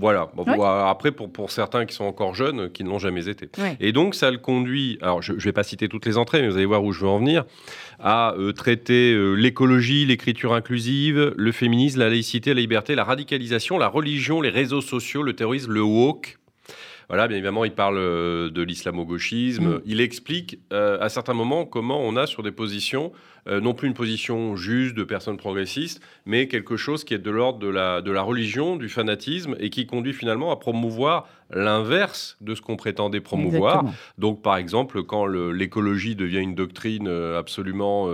[0.00, 0.30] Voilà.
[0.34, 3.50] Bon, après, pour, pour certains qui sont encore jeunes, qui ne l'ont jamais été.
[3.80, 6.48] Et donc, ça le conduit, alors je ne vais pas citer toutes les entrées, mais
[6.48, 7.44] vous allez voir où je veux en venir,
[7.98, 13.78] à euh, traiter euh, l'écologie, l'écriture inclusive, le féminisme, la laïcité, la liberté, la radicalisation,
[13.78, 16.38] la religion, les réseaux sociaux, le terrorisme, le woke.
[17.10, 19.64] Voilà, bien évidemment, il parle euh, de l'islamo-gauchisme.
[19.64, 19.80] Mm.
[19.84, 23.10] Il explique euh, à certains moments comment on a sur des positions,
[23.48, 27.30] euh, non plus une position juste de personnes progressistes, mais quelque chose qui est de
[27.32, 32.36] l'ordre de la, de la religion, du fanatisme, et qui conduit finalement à promouvoir l'inverse
[32.40, 33.80] de ce qu'on prétendait promouvoir.
[33.80, 33.94] Exactement.
[34.18, 38.08] Donc, par exemple, quand l'écologie devient une doctrine absolument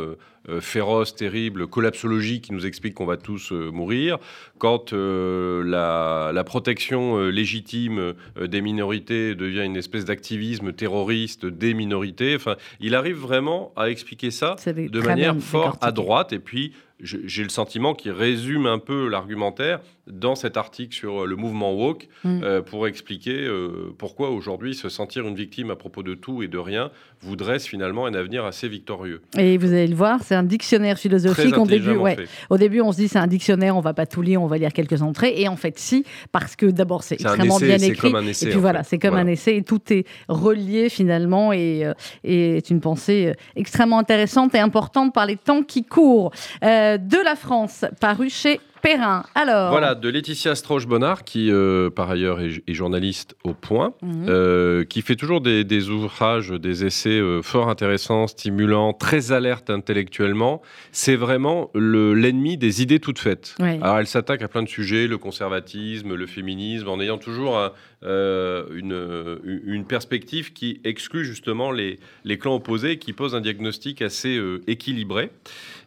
[0.61, 4.19] féroce, terrible, collapsologie qui nous explique qu'on va tous euh, mourir,
[4.59, 11.47] quand euh, la, la protection euh, légitime euh, des minorités devient une espèce d'activisme terroriste
[11.47, 16.33] des minorités, enfin, il arrive vraiment à expliquer ça de manière fort à droite.
[16.33, 21.27] Et puis, j'ai le sentiment qu'il résume un peu l'argumentaire dans cet article sur euh,
[21.27, 22.41] le mouvement woke Mm.
[22.45, 26.49] euh, pour expliquer euh, pourquoi aujourd'hui se sentir une victime à propos de tout et
[26.49, 26.91] de rien
[27.21, 29.21] vous dresse finalement un avenir assez victorieux.
[29.37, 31.57] Et vous allez le voir, c'est un dictionnaire philosophique.
[31.59, 32.17] Au début, ouais.
[32.51, 34.59] Au début, on se dit c'est un dictionnaire, on va pas tout lire, on va
[34.59, 35.35] lire quelques entrées.
[35.37, 38.11] Et en fait, si, parce que d'abord c'est extrêmement essai, bien c'est écrit.
[38.13, 39.25] comme un essai, et puis voilà, c'est comme Voilà.
[39.29, 41.95] un essai et tout est relié finalement et, euh,
[42.25, 46.31] et est une pensée extrêmement intéressante et importante par les temps qui courent.
[46.63, 49.25] Euh, de la France, paru chez Perrin.
[49.35, 49.71] Alors.
[49.71, 54.27] Voilà, de Laetitia Stroche-Bonnard, qui euh, par ailleurs est, est journaliste au point, Mhm.
[54.29, 59.71] euh, qui fait toujours des, des ouvrages, des essais euh, fort intéressants, stimulants, très alertes
[59.71, 60.63] intellectuellement.
[60.93, 63.57] C'est vraiment le- l'ennemi des idées toutes faites.
[63.59, 67.73] Alors elle s'attaque à plein de sujets, le conservatisme, le féminisme, en ayant toujours un,
[68.07, 71.99] euh, une, une perspective qui exclut justement les,
[72.39, 75.31] clans opposés et qui pose un diagnostic assez euh, équilibré.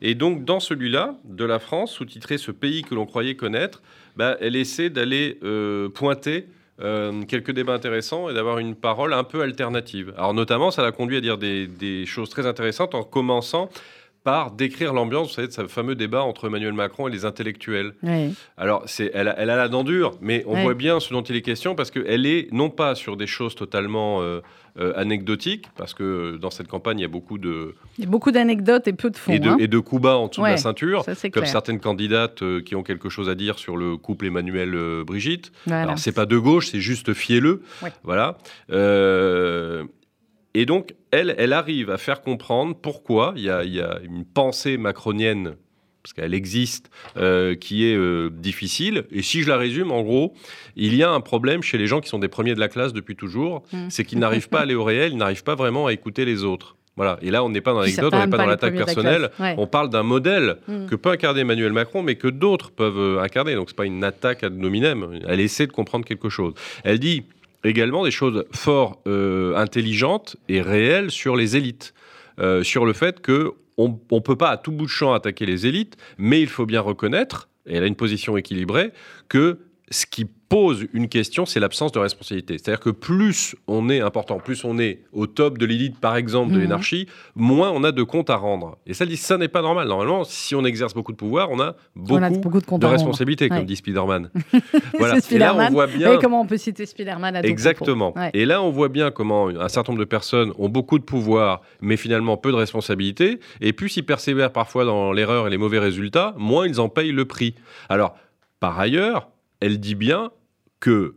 [0.02, 3.82] Et donc dans celui-là, de la France, sous-titré Ce pays que l'on croyait connaître,
[4.16, 6.48] bah, elle essaie d'aller euh, pointer
[6.82, 10.14] euh, quelques débats intéressants et d'avoir une parole un peu alternative.
[10.18, 13.70] Alors notamment, ça l'a conduit à dire des, des choses très intéressantes en commençant
[14.24, 17.94] par décrire l'ambiance, vous savez, de ce fameux débat entre Emmanuel Macron et les intellectuels.
[18.58, 21.22] Alors, c'est, elle, a, elle a la dent dure, mais on voit bien ce dont
[21.22, 24.42] il est question parce qu'elle est non pas sur des choses totalement euh,
[24.80, 28.10] euh, anecdotiques, parce que dans cette campagne, il y a beaucoup de, Il y a
[28.10, 29.32] beaucoup d'anecdotes et peu de fond.
[29.32, 29.58] et de, hein.
[29.60, 31.48] et de coups bas en dessous de la ceinture, ça, comme clair.
[31.48, 35.52] certaines candidates euh, qui ont quelque chose à dire sur le couple Emmanuel-Brigitte.
[35.66, 35.82] Voilà.
[35.84, 37.10] Alors, c'est pas de gauche, c'est juste.
[37.10, 37.92] Ouais.
[38.04, 38.38] Voilà.
[40.56, 44.00] Et donc, elle, elle arrive à faire comprendre pourquoi il y a, il y a
[44.04, 45.56] une pensée macronienne,
[46.02, 49.04] parce qu'elle existe, euh, qui est euh, difficile.
[49.12, 50.34] Et si je la résume, en gros,
[50.76, 52.94] il y a un problème chez les gens qui sont des premiers de la classe
[52.94, 53.88] depuis toujours, Mm.
[53.90, 56.44] c'est qu'ils n'arrivent pas à aller au réel, ils n'arrivent pas vraiment à écouter les
[56.44, 56.76] autres.
[56.96, 57.18] Voilà.
[57.22, 59.30] Et là, on n'est pas dans l'anecdote, on n'est pas pas dans l'attaque la personnelle.
[59.40, 59.56] Ouais.
[59.58, 60.88] On parle d'un modèle Mm.
[60.88, 63.54] que peut incarner Emmanuel Macron, mais que d'autres peuvent euh, incarner.
[63.56, 65.20] Donc, c'est pas une attaque ad nominem.
[65.28, 66.54] Elle essaie de comprendre quelque chose.
[66.84, 67.24] Elle dit
[67.64, 71.94] également des choses fort euh, intelligentes et réelles sur les élites,
[72.40, 75.46] Euh, sur le fait que on ne peut pas à tout bout de champ attaquer
[75.46, 78.92] les élites, mais il faut bien reconnaître, et elle a une position équilibrée,
[79.28, 79.60] que
[79.92, 82.58] ce qui pose une question, c'est l'absence de responsabilité.
[82.58, 86.50] C'est-à-dire que plus on est important, plus on est au top de l'élite, par exemple,
[86.52, 86.62] de Mhm.
[86.64, 88.78] l'énarchie, moins on a de comptes à rendre.
[88.88, 89.88] Et ça, dit, ça n'est pas normal.
[89.88, 93.46] Normalement, si on exerce beaucoup de pouvoir, on a beaucoup, On a beaucoup de responsabilités,
[93.46, 93.58] Ouais.
[93.58, 94.32] comme dit Spider-Man.
[94.98, 95.22] voilà.
[95.22, 96.08] C'est Et là, on voit Vous bien...
[96.08, 98.18] voyez comment on peut citer Spider-Man à Exactement.
[98.18, 98.32] Ouais.
[98.34, 101.62] Et là, on voit bien comment un certain nombre de personnes ont beaucoup de pouvoir,
[101.82, 103.40] mais finalement peu de responsabilités.
[103.62, 107.12] Et plus ils persévèrent parfois dans l'erreur et les mauvais résultats, moins ils en payent
[107.12, 107.54] le prix.
[107.88, 108.16] Alors,
[108.60, 109.30] par ailleurs,
[109.60, 110.32] elle dit bien
[110.80, 111.16] que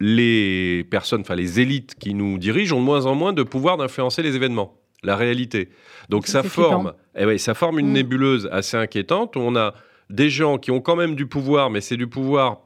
[0.00, 3.76] les personnes, enfin les élites qui nous dirigent ont de moins en moins de pouvoir
[3.76, 5.70] d'influencer les événements, la réalité.
[6.08, 7.92] Donc Ça, forme, eh ouais, ça forme une Mm.
[7.92, 9.74] nébuleuse assez inquiétante où on a
[10.10, 12.60] des gens qui ont quand même du pouvoir, mais c'est du pouvoir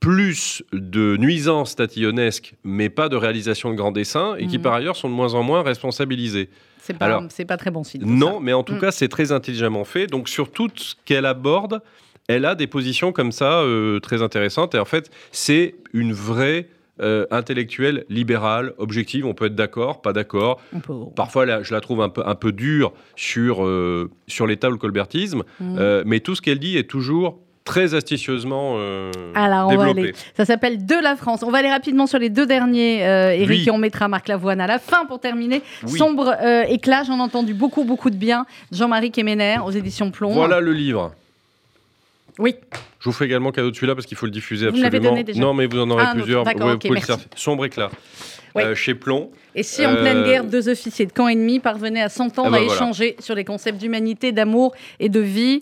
[0.00, 4.62] plus de nuisances tatillonnesques, mais pas de réalisation de grands dessins, et qui Mhm.
[4.62, 6.48] par ailleurs sont de moins en moins responsabilisés.
[6.80, 8.02] C'est pas, Alors, pas très bon signe.
[8.06, 8.38] Non, ça.
[8.40, 8.80] mais en tout Mm.
[8.80, 10.06] cas, c'est très intelligemment fait.
[10.06, 11.82] Donc, sur tout ce qu'elle aborde,
[12.34, 14.74] elle a des positions comme ça euh, très intéressantes.
[14.74, 16.68] Et en fait, c'est une vraie
[17.00, 19.24] euh, intellectuelle libérale, objective.
[19.26, 20.60] On peut être d'accord, pas d'accord.
[20.82, 24.68] Peut- Parfois, là, je la trouve un peu, un peu dure sur, euh, sur l'État
[24.68, 25.42] ou le colbertisme.
[25.60, 25.76] Mm.
[25.78, 30.00] Euh, mais tout ce qu'elle dit est toujours très astucieusement euh, Alors, on va développé.
[30.00, 30.12] aller.
[30.36, 31.42] Ça s'appelle De la France.
[31.42, 33.64] On va aller rapidement sur les deux derniers, euh, Eric, Oui.
[33.66, 35.62] et on mettra Marc Lavoine à la fin pour terminer.
[35.86, 35.96] Oui.
[35.98, 38.44] Sombre euh, éclat, j'en ai entendu beaucoup, beaucoup de bien.
[38.72, 40.32] Jean-Marie Kemener aux éditions Plomb.
[40.32, 41.12] Voilà le livre.
[42.38, 42.54] Oui.
[43.00, 45.10] Je vous fais également cadeau de celui-là parce qu'il faut le diffuser Vous absolument.
[45.10, 46.44] donné déjà Non, mais vous en aurez Ah, plusieurs.
[46.44, 47.24] D'accord, Ouais, ok, vous pouvez le merci.
[47.24, 47.38] faire.
[47.38, 47.90] Sombre éclat.
[48.54, 48.64] Ouais.
[48.64, 49.30] Euh, chez Plomb.
[49.54, 52.50] Et si en Euh, pleine guerre, deux officiers de camp ennemi parvenaient à s'entendre, Ah
[52.50, 52.74] bah à voilà.
[52.74, 55.60] échanger sur les concepts d'humanité, d'amour et de vie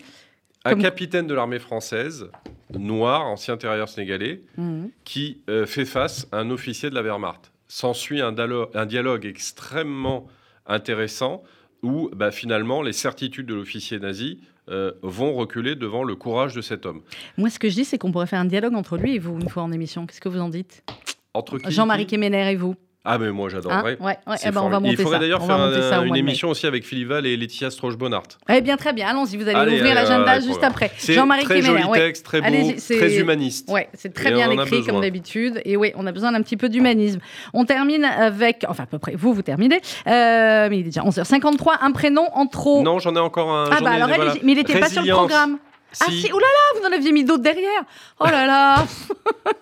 [0.64, 2.28] Un Comme- capitaine de l'armée française,
[2.76, 4.90] noir, ancien tirailleur sénégalais, Mhm.
[5.04, 7.52] qui euh, fait face à un officier de la Wehrmacht.
[7.68, 10.26] S'ensuit un dialogue extrêmement
[10.66, 11.42] intéressant
[11.82, 14.40] où bah, finalement les certitudes de l'officier nazi
[14.70, 17.02] euh, vont reculer devant le courage de cet homme.
[17.36, 19.38] Moi, ce que je dis, c'est qu'on pourrait faire un dialogue entre lui et vous
[19.38, 20.06] une fois en émission.
[20.06, 20.84] Qu'est-ce que vous en dites?
[21.66, 22.74] Jean-Marie Kemener et vous
[23.10, 23.82] Ah mais moi Hein.
[23.82, 24.16] Ouais, ouais.
[24.36, 26.18] C'est Eh ben, on va monter Il faudrait d'ailleurs faire un- une mai.
[26.18, 28.22] émission aussi avec Philippe Val et Laetitia Strauch-Bonnard.
[28.50, 29.08] Eh bien, très bien.
[29.08, 30.90] Allons-y, vous allez Allez, ouvrir allez, l'agenda juste après.
[31.08, 33.70] Jean-Marie très joli texte, très beau, très humaniste.
[33.70, 35.60] Ouais, c'est très Et bien écrit comme d'habitude.
[35.64, 37.20] Et oui, on a besoin d'un petit peu d'humanisme.
[37.54, 39.80] On termine avec, enfin à peu près, vous, vous terminez.
[40.06, 41.76] Euh, mais il est déjà 11h53.
[41.80, 42.82] Un prénom en trop.
[42.82, 43.70] Non, j'en ai encore un.
[43.72, 45.58] ah bah alors, mais il n'était pas sur le Résilience.
[46.00, 46.20] Ah Si.
[46.20, 47.82] si, oulala, vous en aviez mis d'autres derrière.
[48.20, 48.86] Oh là là.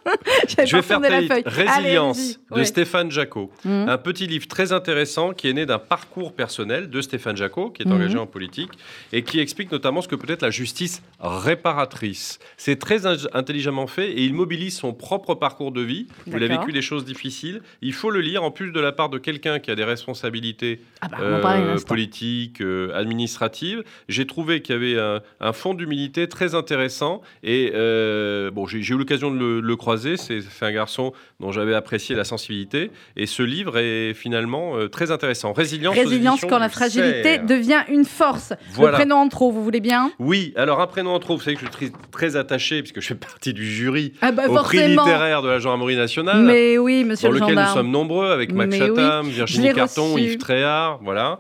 [0.65, 1.31] Je vais faire très la vite.
[1.33, 2.65] Allez, Résilience de Ouais.
[2.65, 3.51] Stéphane Jacot.
[3.65, 3.89] Mhm.
[3.89, 7.83] Un petit livre très intéressant qui est né d'un parcours personnel de Stéphane Jacot, qui
[7.83, 7.93] est Mhm.
[7.93, 8.71] engagé en politique,
[9.13, 12.39] et qui explique notamment ce que peut être la justice réparatrice.
[12.57, 16.07] C'est très in- intelligemment fait et il mobilise son propre parcours de vie.
[16.27, 17.63] Il a vécu des choses difficiles.
[17.83, 20.81] Il faut le lire en plus de la part de quelqu'un qui a des responsabilités
[21.01, 23.83] Ah bah, euh, politiques, euh, administratives.
[24.09, 27.21] J'ai trouvé qu'il y avait un, un fond d'humilité très intéressant.
[27.43, 30.17] Et euh, bon, j'ai eu l'occasion de le, le croiser.
[30.17, 32.91] C'est un garçon dont j'avais apprécié la sensibilité.
[33.17, 35.53] Et ce livre est finalement euh, très intéressant.
[35.53, 35.95] Résilience.
[35.95, 38.53] Résilience quand la fragilité devient une force.
[38.73, 38.93] Voilà.
[38.93, 40.11] Le prénom en trop, vous voulez bien?
[40.19, 43.09] Oui, alors un prénom en trop, vous savez que je suis très, attaché, puisque je
[43.09, 46.43] fais partie du jury Ah bah au prix littéraire de la gendarmerie nationale.
[46.43, 50.15] Mais oui, monsieur dans le lequel nous sommes nombreux, avec Max oui, Chatham, Virginie Carton,
[50.15, 50.25] reçu.
[50.25, 51.39] Yves Tréhard, voilà.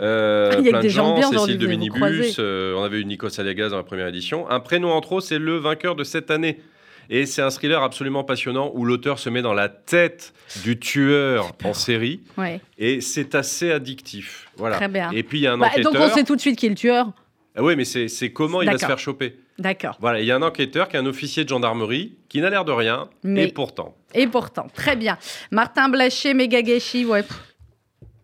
[0.00, 1.66] Euh, Il y a plein que de des gens Cécile de.
[1.66, 4.48] Minibus, euh, on avait eu Nico Saliagas dans la première édition.
[4.50, 6.60] Un prénom en trop, c'est le vainqueur de cette année.
[7.10, 11.52] Et c'est un thriller absolument passionnant où l'auteur se met dans la tête du tueur
[11.64, 12.60] en série Ouais.
[12.76, 14.46] et c'est assez addictif.
[14.56, 14.76] Voilà.
[14.76, 15.10] Très bien.
[15.12, 15.92] Et puis il y a un Bah, enquêteur.
[15.92, 17.10] donc on sait tout de suite qui est le tueur.
[17.56, 19.36] Ah oui, mais c'est comment il va se faire choper.
[19.58, 19.96] D'accord.
[20.00, 22.64] Voilà, il y a un enquêteur qui est un officier de gendarmerie qui n'a l'air
[22.66, 23.96] de rien Mais- et pourtant.
[24.14, 25.16] Et pourtant, très bien.
[25.50, 27.24] Martin Blaché, Megagashi, ouais.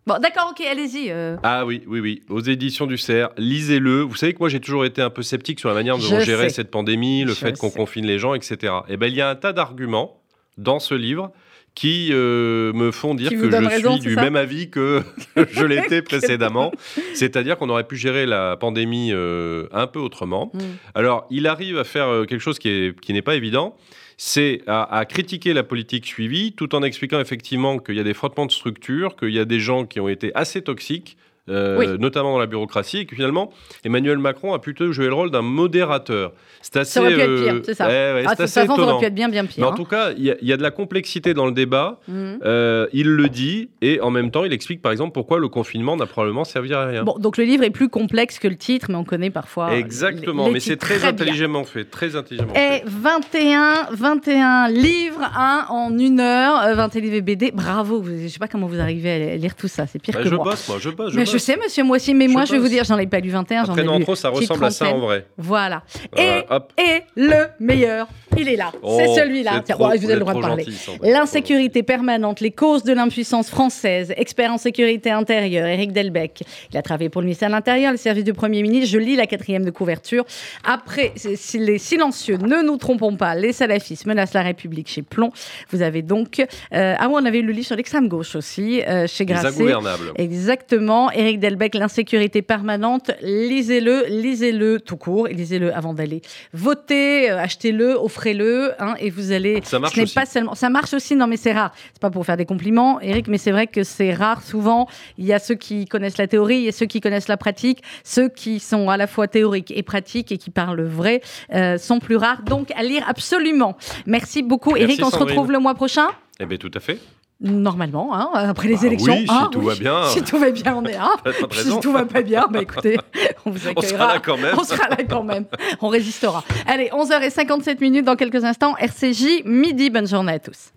[0.06, 1.10] Bon, d'accord, ok, allez-y.
[1.10, 1.36] euh.
[1.42, 2.22] Ah oui, oui, oui.
[2.28, 4.00] Aux éditions du CERF, lisez-le.
[4.02, 6.20] Vous savez que moi, j'ai toujours été un peu sceptique sur la manière dont on
[6.20, 8.74] gérait cette pandémie, le Je fait qu'on confine les gens, etc.
[8.88, 10.20] Et ben, il y a un tas d'arguments
[10.58, 11.32] dans ce livre
[11.74, 15.02] qui euh, me font dire que je raison, suis du même avis que
[15.52, 16.70] je l'étais précédemment.
[17.14, 20.50] C'est-à-dire qu'on aurait pu gérer la pandémie euh, un peu autrement.
[20.54, 20.58] Mm.
[20.94, 23.74] Alors, il arrive à faire quelque chose qui est- qui n'est pas évident,
[24.16, 28.46] c'est à, critiquer la politique suivie, tout en expliquant effectivement qu'il y a des frottements
[28.46, 31.16] de structures, qu'il y a des gens qui ont été assez toxiques,
[31.48, 31.86] euh, Oui.
[31.98, 33.50] notamment dans la bureaucratie, et que finalement,
[33.84, 36.32] Emmanuel Macron a plutôt joué le rôle d'un modérateur.
[36.62, 36.92] C'est assez...
[36.92, 37.86] Ça aurait pu être euh, pire, c'est ça.
[37.86, 39.56] ouais, ouais, Ah, façon, ça aurait pu être bien, bien pire.
[39.58, 39.76] Mais en hein.
[39.76, 42.00] tout cas, il y, a- il y a de la complexité dans le débat.
[42.08, 42.38] Mhm.
[42.44, 45.96] Euh, il le dit, et en même temps, il explique par exemple pourquoi le confinement
[45.96, 47.04] n'a probablement servi à rien.
[47.04, 49.74] Bon, donc le livre est plus complexe que le titre, mais on connaît parfois.
[49.76, 52.84] Exactement, les- les mais c'est très, intelligemment fait, très intelligemment Et fait.
[52.86, 57.50] 21, 21 livres, un en une heure, euh, 21 livres et BD.
[57.52, 60.28] Bravo, je sais pas comment vous arrivez à lire tout ça, c'est pire Bah, que
[60.30, 60.44] je moi.
[60.44, 61.12] bosse, moi, je bosse.
[61.12, 61.33] Je mais bosse.
[61.34, 63.20] Je sais, monsieur, moi aussi, mais Je moi, je vais vous dire, j'en ai pas
[63.20, 64.04] lu 21, j'en ai non, lu.
[64.04, 65.26] trop, ça ressemble à ça en vrai.
[65.36, 65.82] Voilà.
[66.12, 66.72] Voilà, et, hop.
[66.78, 68.06] et le meilleur,
[68.36, 68.70] il est là.
[68.72, 69.62] c'est Oh, celui-là.
[69.66, 70.66] c'est je vous ai le droit de parler.
[71.02, 76.42] L'insécurité permanente, les causes de l'impuissance française, expert en sécurité intérieure, Éric Delbecq.
[76.72, 78.90] Il a travaillé pour le ministère de l'Intérieur, le service du Premier ministre.
[78.90, 80.24] Je lis la quatrième de couverture.
[80.64, 81.12] Après,
[81.54, 85.30] les silencieux, ne nous trompons pas, les salafistes menacent la République chez Plomb.
[85.70, 86.40] Vous avez donc.
[86.40, 89.32] euh, ah oui, on avait eu le livre sur l'extrême gauche aussi, euh, chez Les
[89.32, 89.48] Grasset.
[89.48, 90.12] ingouvernables.
[90.16, 91.10] Exactement.
[91.24, 93.10] Éric Delbecq, l'insécurité permanente.
[93.22, 96.20] Lisez-le, lisez-le tout court, lisez-le avant d'aller
[96.52, 99.60] voter, euh, achetez-le, offrez offrez-le hein, et vous allez.
[99.64, 100.14] Ça marche ce aussi.
[100.14, 100.54] pas seulement.
[100.54, 101.72] Ça marche aussi, non mais c'est rare.
[101.92, 104.42] C'est pas pour faire des compliments, Eric, mais c'est vrai que c'est rare.
[104.42, 107.82] Souvent, il y a ceux qui connaissent la théorie et ceux qui connaissent la pratique.
[108.04, 111.22] Ceux qui sont à la fois théoriques et pratiques et qui parlent vrai
[111.54, 112.42] euh, sont plus rares.
[112.42, 113.76] Donc à lire absolument.
[114.06, 115.04] Merci beaucoup, Merci, Eric.
[115.04, 116.08] On se retrouve le mois prochain?
[116.40, 116.98] Eh bien, tout à fait.
[117.44, 119.12] Normalement, hein, après les Bah élections.
[119.14, 120.02] oui, si hein, tout va bien.
[120.08, 121.10] Si tout va bien, on est là.
[121.22, 122.96] Pas de Si tout va pas bien, bah écoutez,
[123.44, 123.82] on vous On accueillera.
[123.98, 124.54] sera là quand même.
[124.58, 125.44] On sera là quand même.
[125.82, 126.42] On résistera.
[126.66, 128.74] Allez, 11h57 minutes dans quelques instants.
[128.78, 129.90] RCJ, midi.
[129.90, 130.72] Bonne journée à tous.